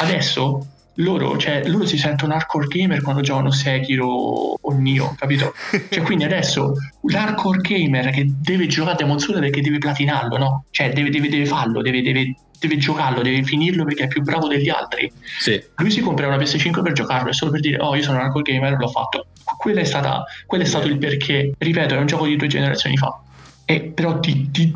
[0.00, 5.52] Adesso loro, cioè, loro si sentono hardcore gamer quando giocano Sekiro o Nio, capito?
[5.90, 10.64] Cioè, quindi adesso l'hardcore gamer che deve giocare Demon Souls perché deve platinarlo, no?
[10.70, 14.48] Cioè, deve, deve- deve farlo, deve, deve- deve giocarlo, deve finirlo perché è più bravo
[14.48, 15.10] degli altri.
[15.38, 15.62] Sì.
[15.76, 18.24] Lui si compra una PS5 per giocarlo, è solo per dire, oh, io sono un
[18.24, 19.26] hardcore gamer, l'ho fatto.
[19.58, 21.52] Quello è, stata, quello è stato il perché.
[21.58, 23.20] Ripeto, è un gioco di due generazioni fa.
[23.66, 24.74] E però ti, ti-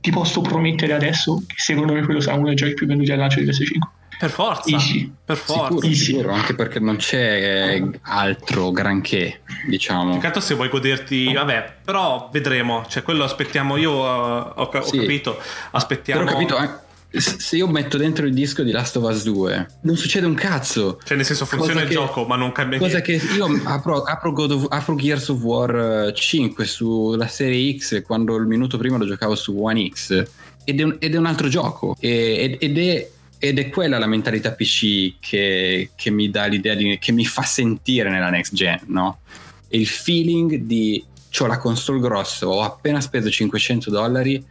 [0.00, 3.18] ti posso promettere adesso che secondo me quello sarà uno dei giochi più venduti al
[3.18, 3.78] lancio di PS5.
[4.24, 5.12] Per forza, Easy.
[5.22, 5.66] per forza.
[5.74, 10.12] Sicuro, sicuro, anche perché non c'è eh, altro granché, diciamo.
[10.14, 12.86] Peccato se vuoi goderti, vabbè, però vedremo.
[12.88, 13.76] Cioè, quello aspettiamo.
[13.76, 14.98] Io uh, ho, ca- ho Sì.
[14.98, 15.38] capito.
[15.72, 16.24] Aspettiamo.
[16.24, 16.58] Però ho capito,
[17.10, 20.24] eh, s- se io metto dentro il disco di Last of Us 2, non succede
[20.24, 20.98] un cazzo.
[21.04, 23.26] Cioè, nel senso, funziona Cosa il che- gioco, ma non cambia Cosa niente.
[23.26, 28.00] che io apro, apro, God of- apro Gears of War eh, 5 sulla serie X
[28.02, 30.22] quando il minuto prima lo giocavo su One X
[30.66, 33.10] ed è un, ed è un altro gioco ed, ed è,
[33.44, 37.42] ed è quella la mentalità PC che, che mi dà l'idea di, che mi fa
[37.42, 39.18] sentire nella next gen, no?
[39.68, 41.04] Il feeling di
[41.38, 44.42] ho la console grossa, ho appena speso 500 dollari,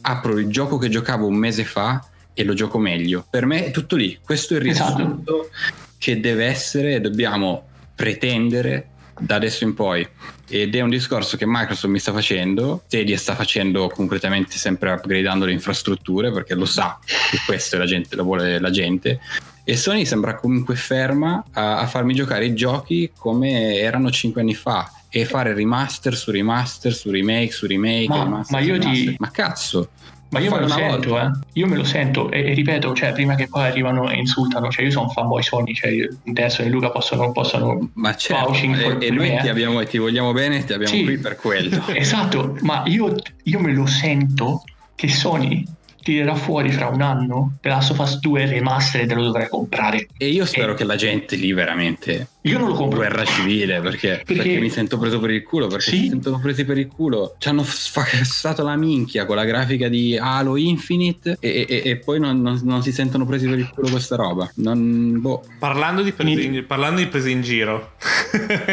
[0.00, 3.24] apro il gioco che giocavo un mese fa e lo gioco meglio.
[3.30, 4.96] Per me è tutto lì, questo è il Esatto.
[4.96, 5.50] riassunto
[5.96, 10.04] che deve essere e dobbiamo pretendere da adesso in poi
[10.50, 15.44] ed è un discorso che Microsoft mi sta facendo Stadia sta facendo concretamente sempre upgradando
[15.44, 16.98] le infrastrutture perché lo sa
[17.30, 19.20] che questo è la gente, lo vuole la gente
[19.64, 24.54] E Sony sembra comunque ferma a, a farmi giocare i giochi come erano 5 anni
[24.54, 28.08] fa e fare remaster su remaster su remake su remake.
[28.08, 29.08] Ma, remaster, ma io remaster.
[29.08, 29.16] ti.
[29.18, 29.90] Ma cazzo!
[30.30, 31.26] Ma io me lo sento, volta.
[31.26, 31.46] eh.
[31.54, 34.84] Io me lo sento e, e ripeto, cioè, prima che poi arrivano e insultano, cioè
[34.84, 38.96] io sono un fanboy Sony, cioè io- adesso e Luca possono, possono Ma certo, e,
[39.06, 39.50] e noi me, ti, eh.
[39.50, 41.04] abbiamo, ti vogliamo bene, ti abbiamo Sì.
[41.04, 41.82] qui per quello.
[41.92, 43.14] Esatto, ma io,
[43.44, 44.62] io me lo sento
[44.94, 45.64] che Sony
[46.02, 49.48] tirerà fuori fra un anno The Last of Us 2 remaster e te lo dovrai
[49.48, 50.06] comprare.
[50.16, 50.74] E io spero Eh.
[50.76, 52.98] che la gente lì veramente Io non lo compro.
[53.00, 55.98] guerra civile perché, Perché- perché mi sento preso per il culo perché Sì.
[56.04, 57.34] si sentono presi per il culo.
[57.38, 62.18] Ci hanno sfacassato la minchia con la grafica di Halo Infinite e, e- e poi
[62.18, 64.50] non, non- non si sentono presi per il culo questa roba.
[64.54, 65.44] Non, boh.
[65.58, 67.92] Parlando di, prese in, parlando di prese in giro,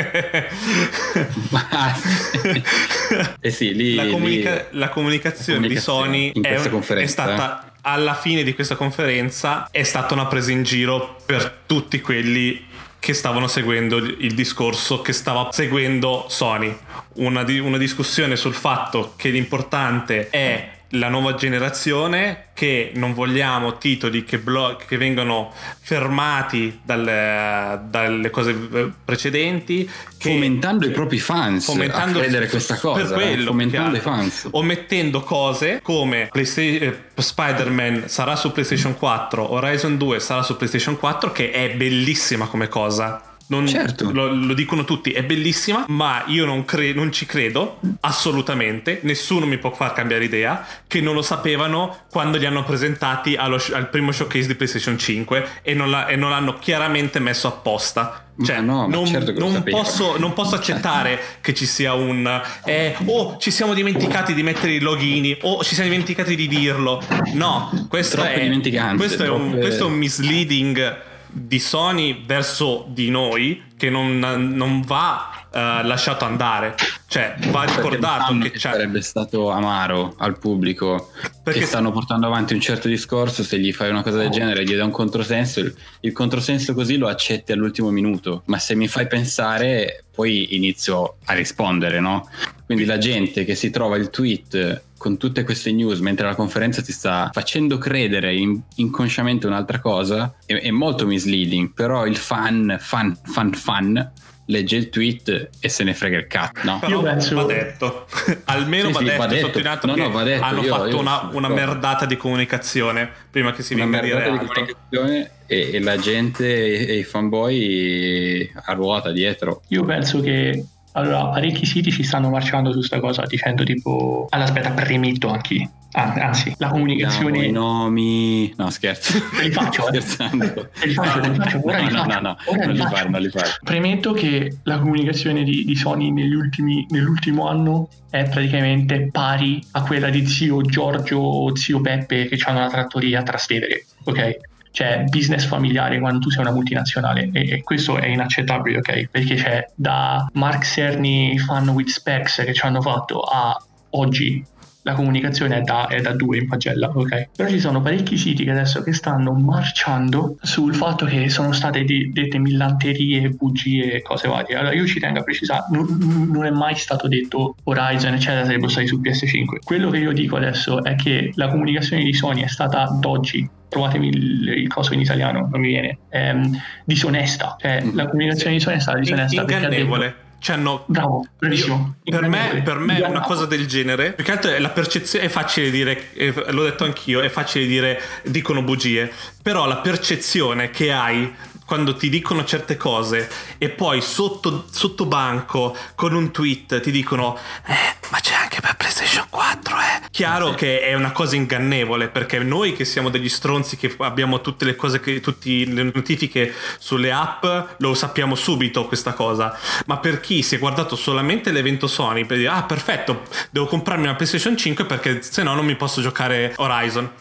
[3.40, 6.72] eh sì lì, la, comunica- lì- la comunicazione la di Sony in è, questa è
[6.72, 12.02] conferenza, stata alla fine di questa conferenza è stata una presa in giro per tutti
[12.02, 12.66] quelli
[13.00, 16.76] che stavano seguendo il discorso che stava seguendo Sony.
[17.14, 23.78] Una, di- una discussione sul fatto che l'importante è la nuova generazione che non vogliamo
[23.78, 31.20] titoli che, blo- che vengono fermati dalle, dalle cose eh, precedenti che fomentando i propri
[31.20, 34.48] fans fomentando a credere questa cosa per quello, eh, fomentando più i fans.
[34.52, 40.98] Omettendo cose come Playsta- eh, Spider-Man sarà su PlayStation 4 Horizon 2 sarà su PlayStation
[40.98, 44.12] 4 che è bellissima come cosa non- Certo.
[44.12, 49.00] lo, lo dicono tutti, è bellissima, ma io non, cre- non ci credo assolutamente.
[49.04, 53.74] Nessuno mi può far cambiare idea che non lo sapevano quando li hanno presentati sh-
[53.74, 58.24] al primo showcase di PlayStation 5 e non, la- e non l'hanno chiaramente messo apposta.
[58.44, 63.38] Cioè, no, non, certo non posso, non posso accettare che ci sia un eh, oh
[63.40, 67.02] ci siamo dimenticati di mettere i logini o ci siamo dimenticati di dirlo
[67.34, 72.86] no questo Troppe è, questo, è un, troppe- questo è un misleading di Sony verso
[72.90, 76.76] di noi che non, non va eh, lasciato andare
[77.08, 81.12] cioè va ricordato che che sarebbe stato amaro al pubblico
[81.44, 84.64] Perché- che stanno portando avanti un certo discorso se gli fai una cosa del genere
[84.64, 88.88] gli dai un controsenso il, il controsenso così lo accetti all'ultimo minuto ma se mi
[88.88, 92.30] fai pensare poi inizio a rispondere no?
[92.66, 96.82] quindi la gente che si trova il tweet con tutte queste news mentre la conferenza
[96.82, 102.78] ti sta facendo credere in- inconsciamente un'altra cosa è, è molto misleading però il fan
[102.80, 104.12] fan fan fan
[104.50, 106.80] legge il tweet e se ne frega il cazzo no?
[106.80, 108.08] però Io penso- va detto.
[108.46, 109.46] Almeno Sì, va sì, detto, va detto.
[109.48, 113.10] sottolineato No, che no, va detto, hanno io- fatto io una, una merdata di comunicazione
[113.30, 116.46] prima che si una venga a dire di comunicazione e, e la gente
[116.88, 119.62] e, e i fanboy a ruota dietro.
[119.68, 124.48] Io penso che allora parecchi siti ci stanno marciando su sta cosa dicendo tipo allora
[124.50, 128.54] aspetta premetto anche ah, anzi la comunicazione i nomi.
[128.56, 129.20] No scherzo.
[129.36, 130.00] Te li faccio, eh.
[130.00, 130.70] scherzando.
[130.80, 132.74] Te li faccio, te li faccio, ora no, li no, faccio, no, no, ora non
[132.74, 133.50] li li fare non li fare.
[133.64, 140.10] Premetto che la comunicazione di, di Sony ultimi- nell'ultimo anno è praticamente pari a quella
[140.10, 144.38] di zio Giorgio o zio Peppe che hanno la trattoria a Trastevere, ok?
[144.72, 147.30] Cioè business familiare quando tu sei una multinazionale.
[147.34, 149.08] E, e questo è inaccettabile, ok?
[149.10, 153.60] Perché c'è da Mark Cerny fan with specs che ci hanno fatto a
[153.92, 154.46] oggi
[154.88, 157.30] la comunicazione è da, è da due in pagella, ok?
[157.36, 161.84] Però ci sono parecchi siti che adesso che stanno marciando sul fatto che sono state
[161.84, 164.56] de- dette millanterie, bugie e cose varie.
[164.56, 168.70] Allora io ci tengo a precisare, non, non è mai stato detto Horizon eccetera sarebbero
[168.70, 169.58] stati su PS5.
[169.64, 173.48] Quello che io dico adesso è che la comunicazione di Sony è stata ad oggi
[173.70, 177.58] trovatemi il, il coso in italiano, non mi viene, ehm, disonesta.
[177.60, 179.44] Cioè, Mm, la comunicazione di Sony è stata disonesta.
[179.44, 181.26] perché ha detto- ingannevole Ci hanno Bravo.
[181.42, 184.14] Io- per, me, per me una cosa del genere.
[184.14, 185.26] Più che altro è la percezione.
[185.26, 186.10] È facile dire,
[186.50, 189.12] l'ho detto anch'io, è facile dire dicono bugie.
[189.42, 191.34] Però la percezione che hai
[191.68, 197.38] quando ti dicono certe cose e poi sotto, sotto banco con un tweet ti dicono
[197.66, 200.08] eh, ma c'è anche per PlayStation 4 eh.
[200.10, 200.56] chiaro Sì.
[200.56, 204.78] che è una cosa ingannevole perché noi che siamo degli stronzi che abbiamo tutte le
[204.78, 207.46] cose che tutte le notifiche sulle app
[207.80, 212.38] lo sappiamo subito questa cosa ma per chi si è guardato solamente l'evento Sony per
[212.38, 216.54] dire ah perfetto devo comprarmi una PlayStation 5 perché se no non mi posso giocare
[216.56, 217.12] Horizon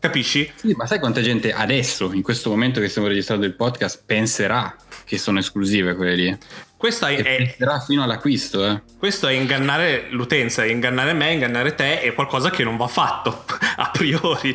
[0.00, 0.50] capisci?
[0.56, 4.74] Sì, ma sai quanta gente adesso, in questo momento che stiamo registrando il podcast, penserà
[5.04, 6.38] che sono esclusive quelle lì?
[6.76, 8.80] Questo è, è- fino all'acquisto, eh.
[8.98, 13.44] questo è ingannare l'utenza, è ingannare me, ingannare te, è qualcosa che non va fatto
[13.76, 14.54] a priori.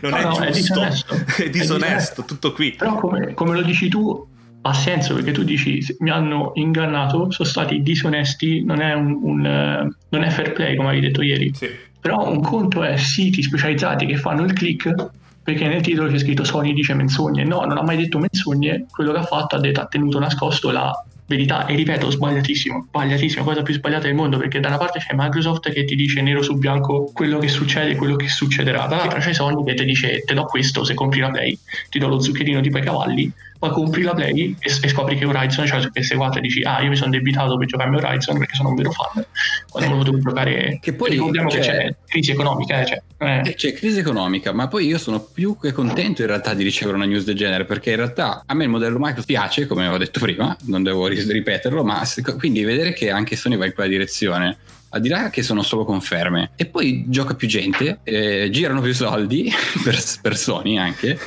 [0.00, 1.14] Non No, è no, giusto, è disonesto.
[1.38, 2.72] è disonesto, tutto qui.
[2.76, 4.28] Però come, come lo dici tu
[4.62, 9.18] ha senso perché tu dici "Se mi hanno ingannato, sono stati disonesti, non è, un,
[9.20, 11.50] un, eh, non è fair play come avevi detto ieri.
[11.52, 11.68] Sì.
[12.00, 14.94] Però un conto è siti specializzati che fanno il click
[15.42, 17.44] perché nel titolo c'è scritto Sony dice menzogne.
[17.44, 20.70] No, non ha mai detto menzogne, quello che ha fatto ha, detto, ha tenuto nascosto
[20.70, 20.92] la
[21.30, 25.14] verità e ripeto sbagliatissimo sbagliatissimo cosa più sbagliata del mondo perché da una parte c'è
[25.14, 29.20] Microsoft che ti dice nero su bianco quello che succede e quello che succederà dall'altra
[29.20, 31.56] c'è Sony che ti dice te do questo se compri la Play
[31.88, 35.26] ti do lo zuccherino tipo i cavalli poi compri la Play e, e scopri che
[35.26, 38.38] Horizon c'è cioè su PS4 e dici ah io mi sono debitato per giocarmi Horizon
[38.38, 39.22] perché sono un vero fan
[39.68, 43.42] quando eh, potuto giocare che poi ricordiamo cioè, che c'è crisi economica eh, cioè, eh.
[43.44, 43.54] eh.
[43.54, 47.04] c'è crisi economica ma poi io sono più che contento in realtà di ricevere una
[47.04, 50.20] news del genere perché in realtà a me il modello Microsoft piace come ho detto
[50.20, 52.02] prima non devo ripeterlo ma
[52.38, 54.56] quindi vedere che anche Sony va in quella direzione
[54.92, 58.92] al di là che sono solo conferme e poi gioca più gente eh, girano più
[58.92, 59.50] soldi
[59.84, 61.18] per, per Sony anche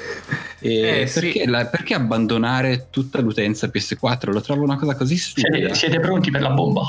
[0.59, 1.45] eh, perché, sì.
[1.45, 6.31] la, perché, abbandonare tutta l'utenza PS4 lo trovo una cosa così stupida siete, siete pronti
[6.31, 6.83] per la bomba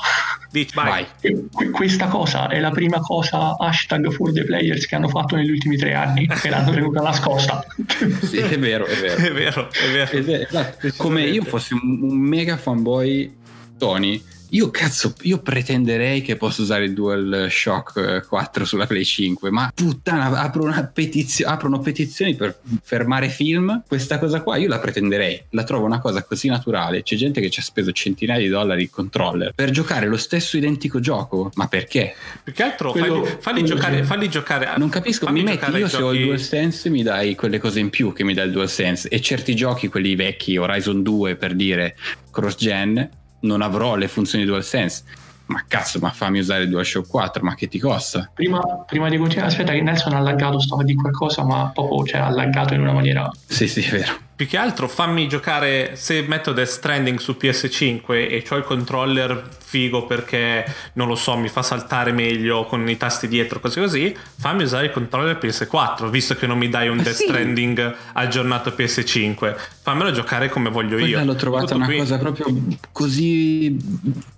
[0.50, 1.06] Dici, vai.
[1.20, 1.70] vai.
[1.70, 5.76] questa cosa è la prima cosa hashtag for the players che hanno fatto negli ultimi
[5.76, 7.64] tre anni che l'hanno tenuta nascosta
[8.22, 10.10] sì è vero è vero è vero, è vero.
[10.10, 10.88] È vero esatto.
[10.96, 13.42] come io fossi un, un mega fanboy
[13.78, 14.22] Sony
[14.54, 19.72] io cazzo, io pretenderei che possa usare il DualShock 4 eh, sulla Play 5, ma
[19.74, 23.82] puttana, apro una petizio- aprono petizioni per fermare film.
[23.86, 25.46] Questa cosa qua io la pretenderei.
[25.50, 27.02] La trovo una cosa così naturale.
[27.02, 30.56] C'è gente che ci ha speso centinaia di dollari il controller per giocare lo stesso
[30.56, 31.50] identico gioco.
[31.54, 32.14] Ma perché?
[32.44, 34.72] Più che altro Quello, falli, falli giocare, falli giocare.
[34.76, 38.12] Non capisco, mi metti io se ho il DualSense mi dai quelle cose in più
[38.12, 41.96] che mi dà il DualSense e certi giochi, quelli vecchi, Horizon 2 per dire
[42.30, 45.04] cross gen non avrò le funzioni DualSense.
[45.46, 48.30] Ma cazzo, ma fammi usare il DualShock 4, ma che ti costa?
[48.33, 52.20] Prima, prima di continuare, aspetta che Nelson ha laggato, stava di qualcosa, ma proprio cioè,
[52.20, 53.30] ha laggato in una maniera...
[53.46, 54.23] Sì, sì, è vero.
[54.37, 59.49] Più che altro fammi giocare, se metto Death Stranding su PS5 e ho il controller
[59.75, 64.16] figo perché, non lo so, mi fa saltare meglio con i tasti dietro, così così,
[64.37, 67.25] fammi usare il controller PS4, visto che non mi dai un eh Death sì.
[67.25, 69.55] Stranding aggiornato PS5.
[69.83, 71.25] Fammelo giocare come voglio Quella io.
[71.25, 71.99] L'ho trovata una qui.
[71.99, 72.47] cosa proprio
[72.90, 73.77] così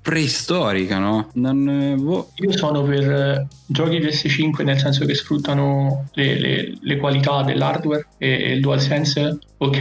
[0.02, 1.30] preistorica, no?
[1.34, 2.32] Non, eh, boh.
[2.36, 8.08] Io sono per eh, giochi PS5 nel senso che sfruttano le, le, le qualità dell'hardware
[8.18, 9.78] e il DualSense ok,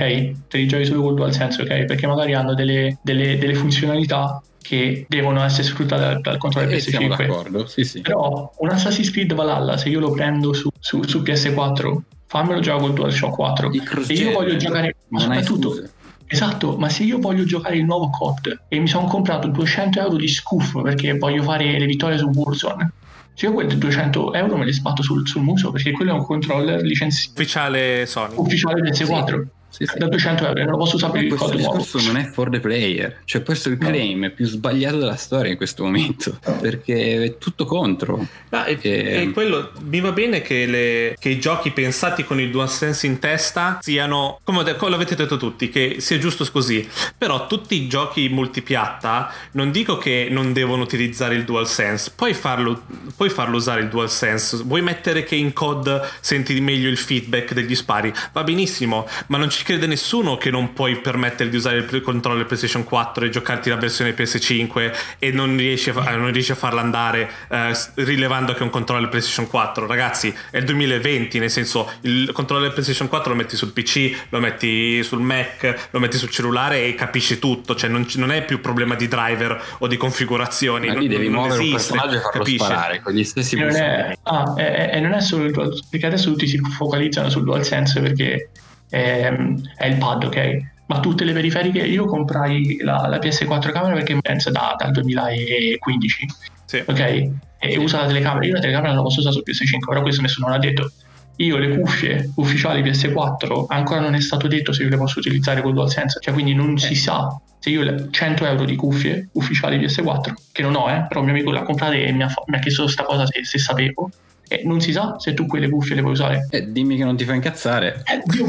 [0.47, 5.05] te li giochi solo col DualSense, ok, perché magari hanno delle, delle, delle funzionalità che
[5.07, 6.89] devono essere sfruttate dal, dal controller eh, PS5.
[6.89, 8.01] Siamo d'accordo, sì, sì.
[8.01, 12.81] Però un Assassin's Creed Valhalla, se io lo prendo su, su, su PS4, fammelo giocare
[12.81, 13.71] col DualShock 4.
[14.07, 15.83] E io voglio giocare, ma soprattutto...
[16.27, 20.15] Esatto, ma se io voglio giocare il nuovo COD e mi sono comprato 200 euro
[20.15, 22.91] di scuff perché voglio fare le vittorie su Warzone,
[23.35, 26.25] se io quei 200 euro me li sbatto sul, sul muso perché quello è un
[26.25, 29.97] controller licenziato ufficiale Sony ufficiale PS4 sì sì, sì.
[29.97, 33.21] da 200 euro non lo posso sapere il codice questo non è for the player.
[33.25, 34.31] Cioè questo è il claim no.
[34.31, 38.25] più sbagliato della storia in questo momento perché è tutto contro.
[38.49, 42.51] No, e, e quello mi va bene che, le, che, i giochi pensati con il
[42.51, 46.87] DualSense in testa siano come, come l'avete detto tutti che sia giusto così.
[47.17, 52.83] Però tutti i giochi multipiatta non dico che non devono utilizzare il DualSense puoi farlo,
[53.17, 54.63] puoi farlo usare il DualSense.
[54.63, 58.13] Vuoi mettere che in COD senti meglio il feedback degli spari?
[58.31, 62.45] Va benissimo ma non ci crede nessuno che non puoi permettere di usare il controller
[62.45, 66.81] PlayStation 4 e giocarti la versione PS5 e non riesci a, non riesci a farla
[66.81, 69.87] andare eh, rilevando che è un controller PlayStation 4.
[69.87, 74.39] Ragazzi, è il 2020, nel senso il controller PlayStation 4 lo metti sul PC, lo
[74.39, 78.61] metti sul Mac, lo metti sul cellulare e capisci tutto, cioè non, non è più
[78.61, 80.87] problema di driver o di configurazioni.
[80.87, 82.63] Ma lì devi non muovere esiste, un personaggio e farlo capisci?
[82.63, 86.29] sparare con gli stessi non è, ah, è, è, non è solo il perché adesso
[86.29, 88.49] tutti si focalizzano sul DualSense perché
[88.89, 89.35] è,
[89.77, 90.73] è il pad, ok?
[90.87, 96.27] ma tutte le periferiche io comprai la, la PS4 camera perché penso da, dal 2015
[96.65, 96.83] sì.
[96.85, 97.31] ok e
[97.71, 97.77] sì.
[97.77, 100.47] usa la telecamera io la telecamera non la posso usare su PS5 però questo nessuno
[100.47, 100.91] non ha detto
[101.37, 105.61] io le cuffie ufficiali PS4 ancora non è stato detto se io le posso utilizzare
[105.61, 109.77] con DualSense cioè quindi non si sa se io le 100 euro di cuffie ufficiali
[109.79, 112.55] PS4 che non ho eh però un mio amico l'ha comprata e mi ha, mi
[112.55, 114.09] ha chiesto questa cosa se, se sapevo
[114.47, 116.47] e non si sa se tu quelle cuffie le puoi usare.
[116.51, 118.03] Eh, dimmi che non ti fa incazzare.
[118.05, 118.45] Eh, Dio.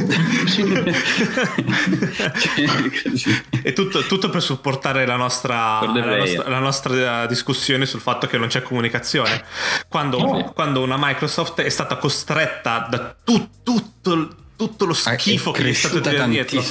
[3.63, 8.39] È tutto, tutto, per supportare la nostra, la nostra, la, nostra, discussione sul fatto che
[8.39, 9.43] non c'è comunicazione.
[9.89, 10.53] Quando, no.
[10.53, 15.69] quando una Microsoft è stata costretta da tu, tutto tutto lo ah, schifo che gli
[15.69, 16.63] è stato tirato dietro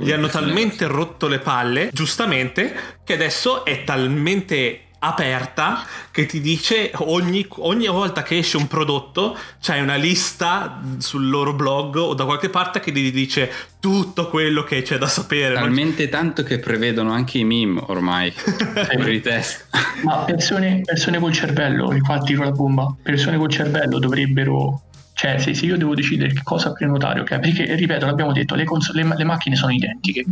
[0.00, 6.90] gli hanno talmente rotto le palle giustamente che adesso è talmente aperta che ti dice
[6.94, 12.24] ogni, ogni, volta che esce un prodotto c'è una lista sul loro blog o da
[12.24, 15.54] qualche parte che ti dice tutto quello che c'è da sapere.
[15.54, 18.32] Talmente tanto che prevedono anche i meme ormai
[18.72, 19.66] per i test.
[20.02, 24.85] Ma persone, persone col cervello, qua tiro la bomba, persone col cervello dovrebbero
[25.16, 27.38] cioè se, se io devo decidere che cosa prenotare, ok?
[27.38, 30.26] Perché, ripeto, l'abbiamo detto, le, cons- le, le macchine sono identiche,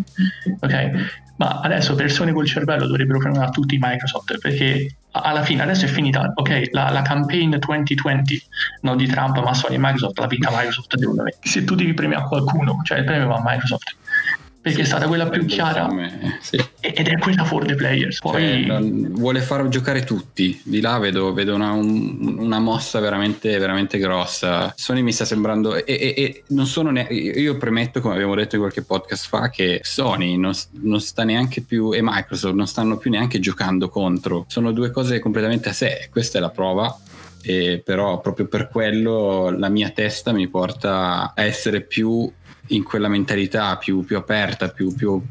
[0.61, 0.91] ok?
[1.37, 6.31] Ma adesso persone col cervello dovrebbero prenotare tutti Microsoft, perché alla fine adesso è finita,
[6.35, 6.69] ok?
[6.73, 8.43] La, la campaign 2020,
[8.83, 11.35] non di Trump, ma Sony e Microsoft, la vinta Microsoft, secondo me.
[11.41, 13.97] Se tu devi premiare qualcuno, cioè il premio va a Microsoft
[14.65, 16.57] perché è stata quella più chiara me, sì.
[16.81, 18.19] ed è quella for the players.
[18.21, 20.59] Poi cioè, vuole far giocare tutti.
[20.65, 24.73] Di là vedo, vedo una, un, una, mossa veramente, veramente grossa.
[24.75, 25.75] Sony mi sta sembrando.
[25.75, 29.51] E, e, e non sono ne- io premetto, come abbiamo detto in qualche podcast fa,
[29.51, 34.47] che Sony non, non, sta neanche più e Microsoft non stanno più neanche giocando contro.
[34.49, 36.09] Sono due cose completamente a sé.
[36.11, 36.99] Questa è la prova.
[37.43, 42.33] E però proprio per quello la mia testa mi porta a essere più
[42.69, 45.23] in quella mentalità più, più aperta, più, più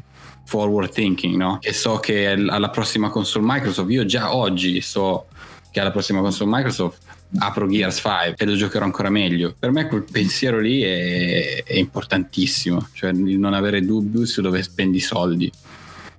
[0.44, 1.58] forward thinking, no?
[1.60, 5.26] E so che alla prossima console Microsoft, io già oggi so
[5.70, 7.02] che alla prossima console Microsoft
[7.38, 9.54] apro Gears 5 e lo giocherò ancora meglio.
[9.58, 15.00] Per me quel pensiero lì è, è importantissimo, cioè non avere dubbi su dove spendi
[15.00, 15.50] soldi.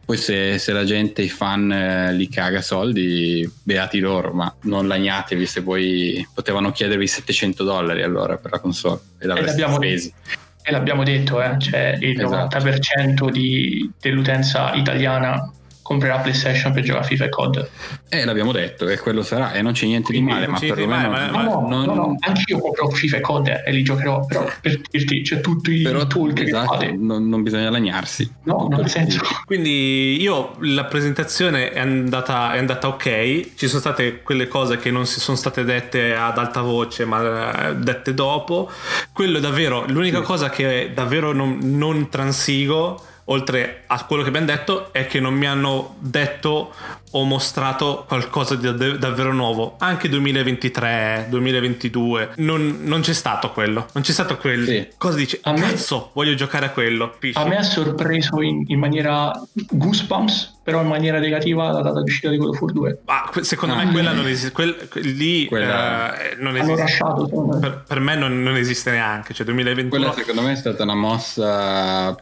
[0.04, 4.88] Poi se, se, la gente, i fan eh, li caga soldi, beati loro, ma non
[4.88, 10.14] lagnatevi se poi potevano chiedervi 700 dollari allora per la console e l'avreste spesi.
[10.68, 12.58] E l'abbiamo detto, eh, cioè il esatto.
[12.58, 15.52] 90% di, dell'utenza italiana
[15.86, 17.70] comprerà PlayStation per giocare a FIFA e COD.
[18.10, 21.10] Eh, l'abbiamo detto, e quello sarà, e non c'è niente Quindi, di male, ma perlomeno...
[21.12, 21.86] Ma, ma, no, non...
[21.86, 25.74] no, no, anch'io compro FIFA e COD e li giocherò, però per dirti, c'è tutti
[25.74, 26.92] i però, talk esatto, che fate.
[26.94, 28.28] Non, non bisogna lagnarsi.
[28.46, 29.20] No, non ha senso.
[29.46, 34.90] Quindi io, la presentazione è andata, è andata ok, ci sono state quelle cose che
[34.90, 38.72] non si sono state dette ad alta voce, ma eh, dette dopo.
[39.14, 44.48] Quello è davvero, l'unica cosa che davvero non, non transigo oltre a quello che abbiamo
[44.48, 46.74] detto, è che non mi hanno detto
[47.12, 49.76] o mostrato qualcosa di davvero nuovo.
[49.80, 53.88] Anche 2023, 2022, non, non c'è stato quello.
[53.94, 54.66] Non c'è stato quello.
[54.66, 54.88] Sì.
[54.98, 55.40] Cosa dici?
[55.44, 56.10] A Cazzo, me...
[56.14, 57.16] voglio giocare a quello.
[57.18, 57.40] Pisci.
[57.40, 62.10] A me ha sorpreso in, in, maniera Goosebumps, però in maniera negativa la data di
[62.10, 63.00] uscita di God of War 2.
[63.06, 64.52] Ah, secondo ah, me quella non esiste.
[64.52, 66.20] Quel, lì quella...
[66.20, 66.82] eh, non esiste.
[66.82, 69.34] Lasciato, per, per, me non, non, esiste neanche.
[69.34, 69.90] Cioè, 2021.
[69.90, 72.14] Quella secondo me è stata una mossa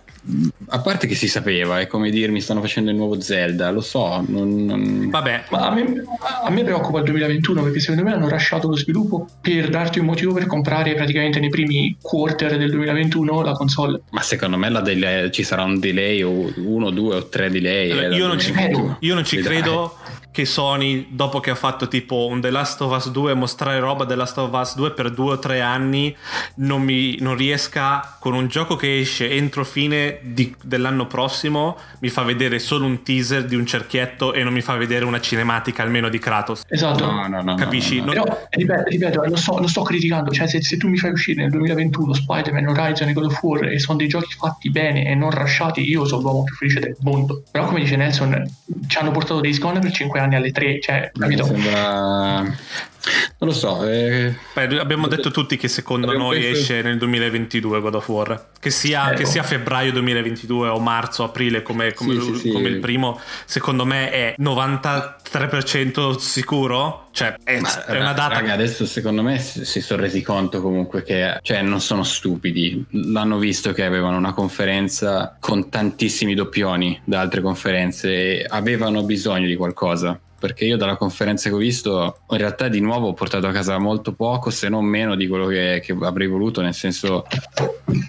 [0.67, 4.23] a parte che si sapeva, è come dirmi stanno facendo il nuovo Zelda, lo so.
[4.27, 5.09] Non, non...
[5.09, 6.03] Vabbè, ma a me,
[6.45, 10.05] a me, preoccupa il 2021 perché secondo me hanno lasciato lo sviluppo per darti un
[10.05, 14.01] motivo per comprare praticamente nei primi quarter del 2021 la console.
[14.11, 17.91] Ma secondo me delay, ci sarà un delay o uno, due o tre delay.
[17.91, 18.53] Allora, io, non ci,
[18.99, 19.97] io non ci credo
[20.33, 24.03] che Sony, dopo che ha fatto tipo un The Last of Us 2, mostrare roba
[24.05, 26.13] The Last of Us 2 per due o tre anni,
[26.55, 32.09] non, mi, non riesca con un gioco che esce entro fine di, dell'anno prossimo, mi
[32.09, 35.83] fa vedere solo un teaser di un cerchietto e non mi fa vedere una cinematica
[35.83, 36.63] almeno di Kratos.
[36.67, 37.05] Esatto.
[37.05, 37.99] No, no, no, Capisci?
[37.99, 40.97] No, no, Però, ripeto, ripeto lo, sto, lo, sto, criticando, cioè se, se, tu mi
[40.97, 44.71] fai uscire nel 2021 Spider-Man, Horizon e God of War e sono dei giochi fatti
[44.71, 47.43] bene e non rasciati, io sono l'uomo più felice del mondo.
[47.51, 48.43] Però come dice Nelson,
[48.87, 51.45] ci hanno portato dei Gone per 5 anni anni alle 3, cioè, capito?
[51.45, 52.43] Sembra
[53.39, 53.85] non lo so.
[53.87, 54.33] Eh...
[54.53, 56.59] Beh, abbiamo detto tutti che secondo abbiamo noi penso...
[56.59, 58.47] esce nel 2022 God of War.
[58.59, 62.67] Che sia, eh, che sia, febbraio 2022 o marzo, aprile come, come, sì, sì, come
[62.67, 62.73] sì.
[62.73, 67.09] il primo, secondo me è 93% sicuro.
[67.11, 68.35] Cioè, è, Ma, è una data.
[68.35, 72.85] Raga, adesso secondo me si sono resi conto comunque che cioè, non sono stupidi.
[72.91, 79.47] L'hanno visto che avevano una conferenza con tantissimi doppioni da altre conferenze e avevano bisogno
[79.47, 83.47] di qualcosa perché io dalla conferenza che ho visto in realtà di nuovo ho portato
[83.47, 87.25] a casa molto poco se non meno di quello che, che avrei voluto nel senso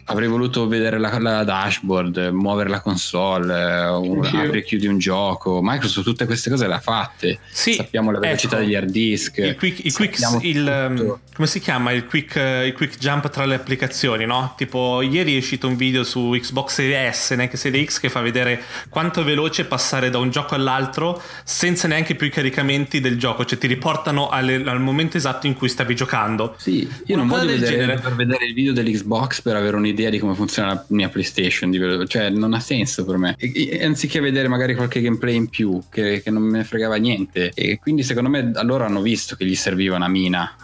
[0.06, 5.60] avrei voluto vedere la, la dashboard muovere la console un, apri e chiudi un gioco.
[5.62, 7.38] Microsoft tutte queste cose le ha fatte.
[7.50, 9.38] Sì, sappiamo la velocità ecco, degli hard disk.
[9.38, 11.92] Il quick, il quick il, come si chiama?
[11.92, 14.54] Il quick, il quick jump tra le applicazioni no?
[14.56, 18.20] tipo ieri è uscito un video su Xbox Series S neanche Series X che fa
[18.20, 23.00] vedere quanto è veloce passare da un gioco all'altro senza neanche più più i caricamenti
[23.00, 26.54] del gioco, cioè ti riportano alle, al momento esatto in cui stavi giocando.
[26.58, 30.18] Sì, io Una non voglio vedere, per vedere il video dell'Xbox per avere un'idea di
[30.18, 33.34] come funziona la mia PlayStation, cioè non ha senso per me.
[33.38, 37.50] E, anziché vedere magari qualche gameplay in più che, che non me ne fregava niente.
[37.54, 40.56] E quindi secondo me allora hanno visto che gli serviva una mina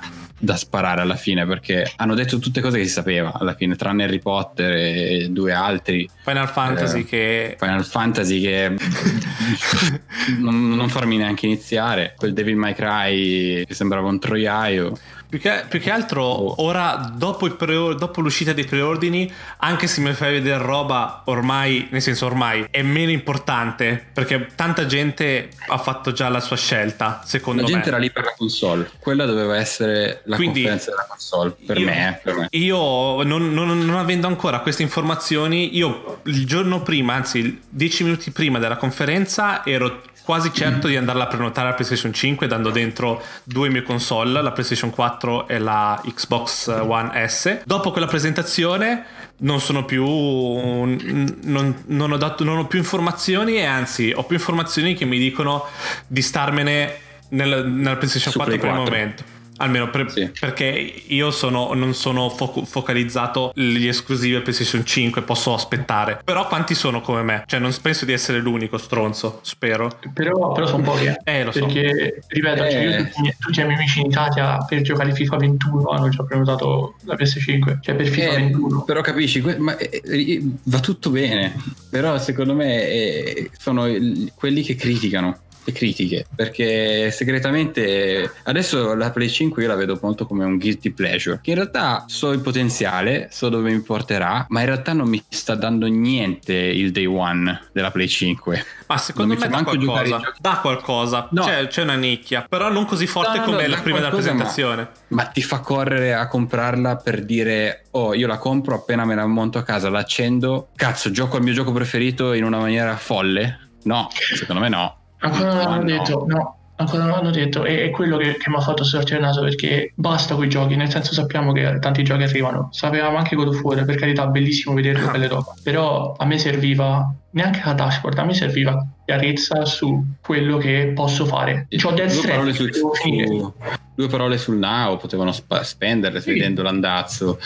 [0.43, 4.05] da sparare alla fine perché hanno detto tutte cose che si sapeva alla fine tranne
[4.05, 6.09] Harry Potter e due altri.
[6.24, 8.74] Final Fantasy eh, che Final Fantasy che
[10.41, 12.14] non, non, farmi neanche iniziare.
[12.16, 14.97] Quel Devil May Cry che sembrava un troiaio
[15.30, 16.62] più che, più che altro, oh.
[16.64, 22.02] ora, dopo, pre- dopo, l'uscita dei preordini, anche se mi fai vedere roba ormai, nel
[22.02, 27.62] senso ormai, è meno importante, perché tanta gente ha fatto già la sua scelta, secondo
[27.62, 27.68] me.
[27.68, 31.54] La gente era lì per la console, quella doveva essere la Quindi, conferenza della console
[31.64, 32.46] per io, me, eh, per me.
[32.50, 38.32] Io non, non, non, avendo ancora queste informazioni, io il giorno prima, anzi dieci minuti
[38.32, 43.20] prima della conferenza, ero quasi certo di andarla a prenotare alla PlayStation 5 dando dentro
[43.42, 47.62] due mie console, la PlayStation 4 e la Xbox One S.
[47.64, 49.04] Dopo quella presentazione
[49.38, 54.36] non sono più non, non, ho dato, non ho più informazioni e anzi ho più
[54.36, 55.64] informazioni che mi dicono
[56.06, 56.98] di starmene
[57.30, 60.30] nella, nella PlayStation 4 per il momento Almeno per, sì.
[60.38, 66.20] perché io sono, non sono fo- focalizzato gli esclusivi PlayStation 5, posso aspettare.
[66.24, 67.42] Però quanti sono come me?
[67.46, 69.90] Cioè, non penso di essere l'unico stronzo, spero.
[70.14, 71.06] Però, però sono pochi.
[71.06, 71.66] Eh, eh lo so.
[71.66, 72.70] Perché, ripeto, eh.
[72.70, 76.22] cioè io tutti, tutti, i miei amici in Italia per giocare FIFA 21 hanno già
[76.24, 77.80] prenotato la PS5.
[77.80, 78.82] Cioè, per FIFA eh, 21.
[78.84, 81.54] Però capisci, ma, eh, va tutto bene.
[81.90, 83.86] Però secondo me eh, sono
[84.34, 90.26] quelli che criticano le critiche perché segretamente adesso la Play 5 io la vedo molto
[90.26, 91.40] come un guilty pleasure.
[91.42, 95.22] Che in realtà so il potenziale so dove mi porterà ma in realtà non mi
[95.28, 100.58] sta dando niente il day one della Play 5 ma secondo me dà qualcosa dà
[100.61, 101.44] qualcosa no.
[101.44, 104.88] c'è, c'è, una nicchia però non così forte no, no, come la prima della presentazione
[105.08, 109.14] ma, ma ti fa correre a comprarla per dire oh io la compro appena me
[109.14, 113.68] la monto a casa l'accendo cazzo gioco al mio gioco preferito in una maniera folle?
[113.82, 116.54] No secondo me no Ancora non l'hanno detto, no.
[116.76, 119.42] Ancora non l'hanno detto, e è quello che, che mi ha fatto storcere il naso
[119.42, 122.70] perché basta con i giochi, nel senso sappiamo che tanti giochi arrivano.
[122.72, 125.10] Sapevamo anche God of War, per carità, bellissimo vederlo ah.
[125.10, 125.54] belle roba.
[125.62, 131.26] Però a me serviva neanche la dashboard, a me serviva chiarezza su quello che posso
[131.26, 131.66] fare.
[131.68, 133.54] C'ho Death Stranding, su, su,
[133.94, 136.32] due parole sul now potevano sp- spenderle sì.
[136.32, 137.38] vedendo l'andazzo.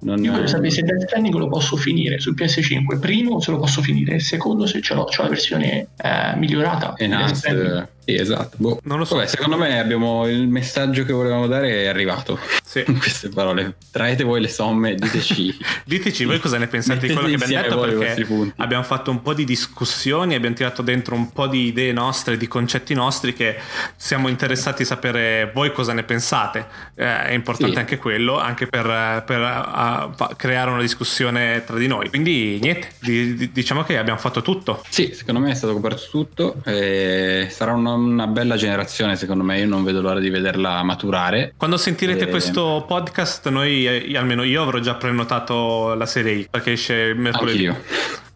[0.00, 0.22] Non...
[0.22, 2.98] Io voglio sapere se Death Stranding lo posso finire sul PS5.
[2.98, 4.20] Primo, se lo posso finire.
[4.20, 6.94] Secondo, se ce l'ho, c'ho la versione eh, migliorata.
[6.96, 7.88] Enhanced.
[8.08, 8.56] Sì, esatto.
[8.58, 8.80] Boh.
[8.84, 9.16] Non lo so.
[9.16, 12.38] Vabbè, secondo me abbiamo il messaggio che volevamo dare è arrivato.
[12.64, 12.82] Sì.
[12.86, 13.76] In queste parole.
[13.90, 15.54] Traete voi le somme, diteci.
[15.84, 19.34] diteci voi cosa ne pensate di quello che abbiamo detto perché abbiamo fatto un po'
[19.34, 23.56] di discussioni, abbiamo tirato dentro un po' di idee nostre, di concetti nostri che
[23.96, 26.66] siamo interessati a sapere voi cosa ne pensate.
[26.94, 27.78] Eh, è importante sì.
[27.78, 32.08] anche quello, anche per, per a, a creare una discussione tra di noi.
[32.08, 34.82] Quindi niente, di, di, diciamo che abbiamo fatto tutto.
[34.88, 36.56] Sì, secondo me è stato coperto tutto.
[36.64, 39.58] E sarà una una bella generazione, secondo me.
[39.58, 41.54] Io non vedo l'ora di vederla maturare.
[41.56, 42.28] Quando sentirete e...
[42.28, 47.66] questo podcast, noi, eh, almeno io, avrò già prenotato la serie X perché esce mercoledì.
[47.66, 47.84] Anch'io.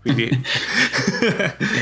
[0.01, 0.25] Quindi...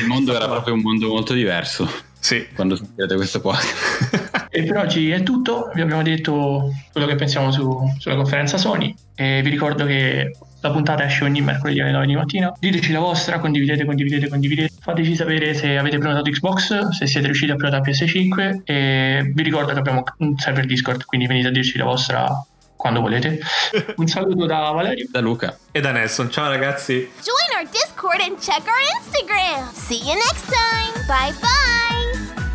[0.00, 1.90] il mondo era proprio un mondo molto diverso.
[2.18, 2.46] Sì.
[2.54, 4.46] Quando sentirete questo podcast.
[4.50, 5.70] e per oggi è tutto.
[5.74, 8.94] Vi abbiamo detto quello che pensiamo su, sulla conferenza Sony.
[9.14, 12.52] E vi ricordo che la puntata esce ogni mercoledì alle 9 di mattina.
[12.58, 14.74] Diteci la vostra, condividete, condividete, condividete.
[14.80, 19.72] Fateci sapere se avete prenotato Xbox, se siete riusciti a prenotare PS5 e vi ricordo
[19.72, 22.44] che abbiamo un server Discord, quindi venite a dirci la vostra
[22.76, 23.38] quando volete.
[23.96, 26.30] Un saluto da Valerio, da Luca e da Nelson.
[26.30, 27.10] Ciao ragazzi.
[27.22, 29.70] Join our Discord and check our Instagram.
[29.72, 31.06] See you next time.
[31.06, 32.49] Bye bye.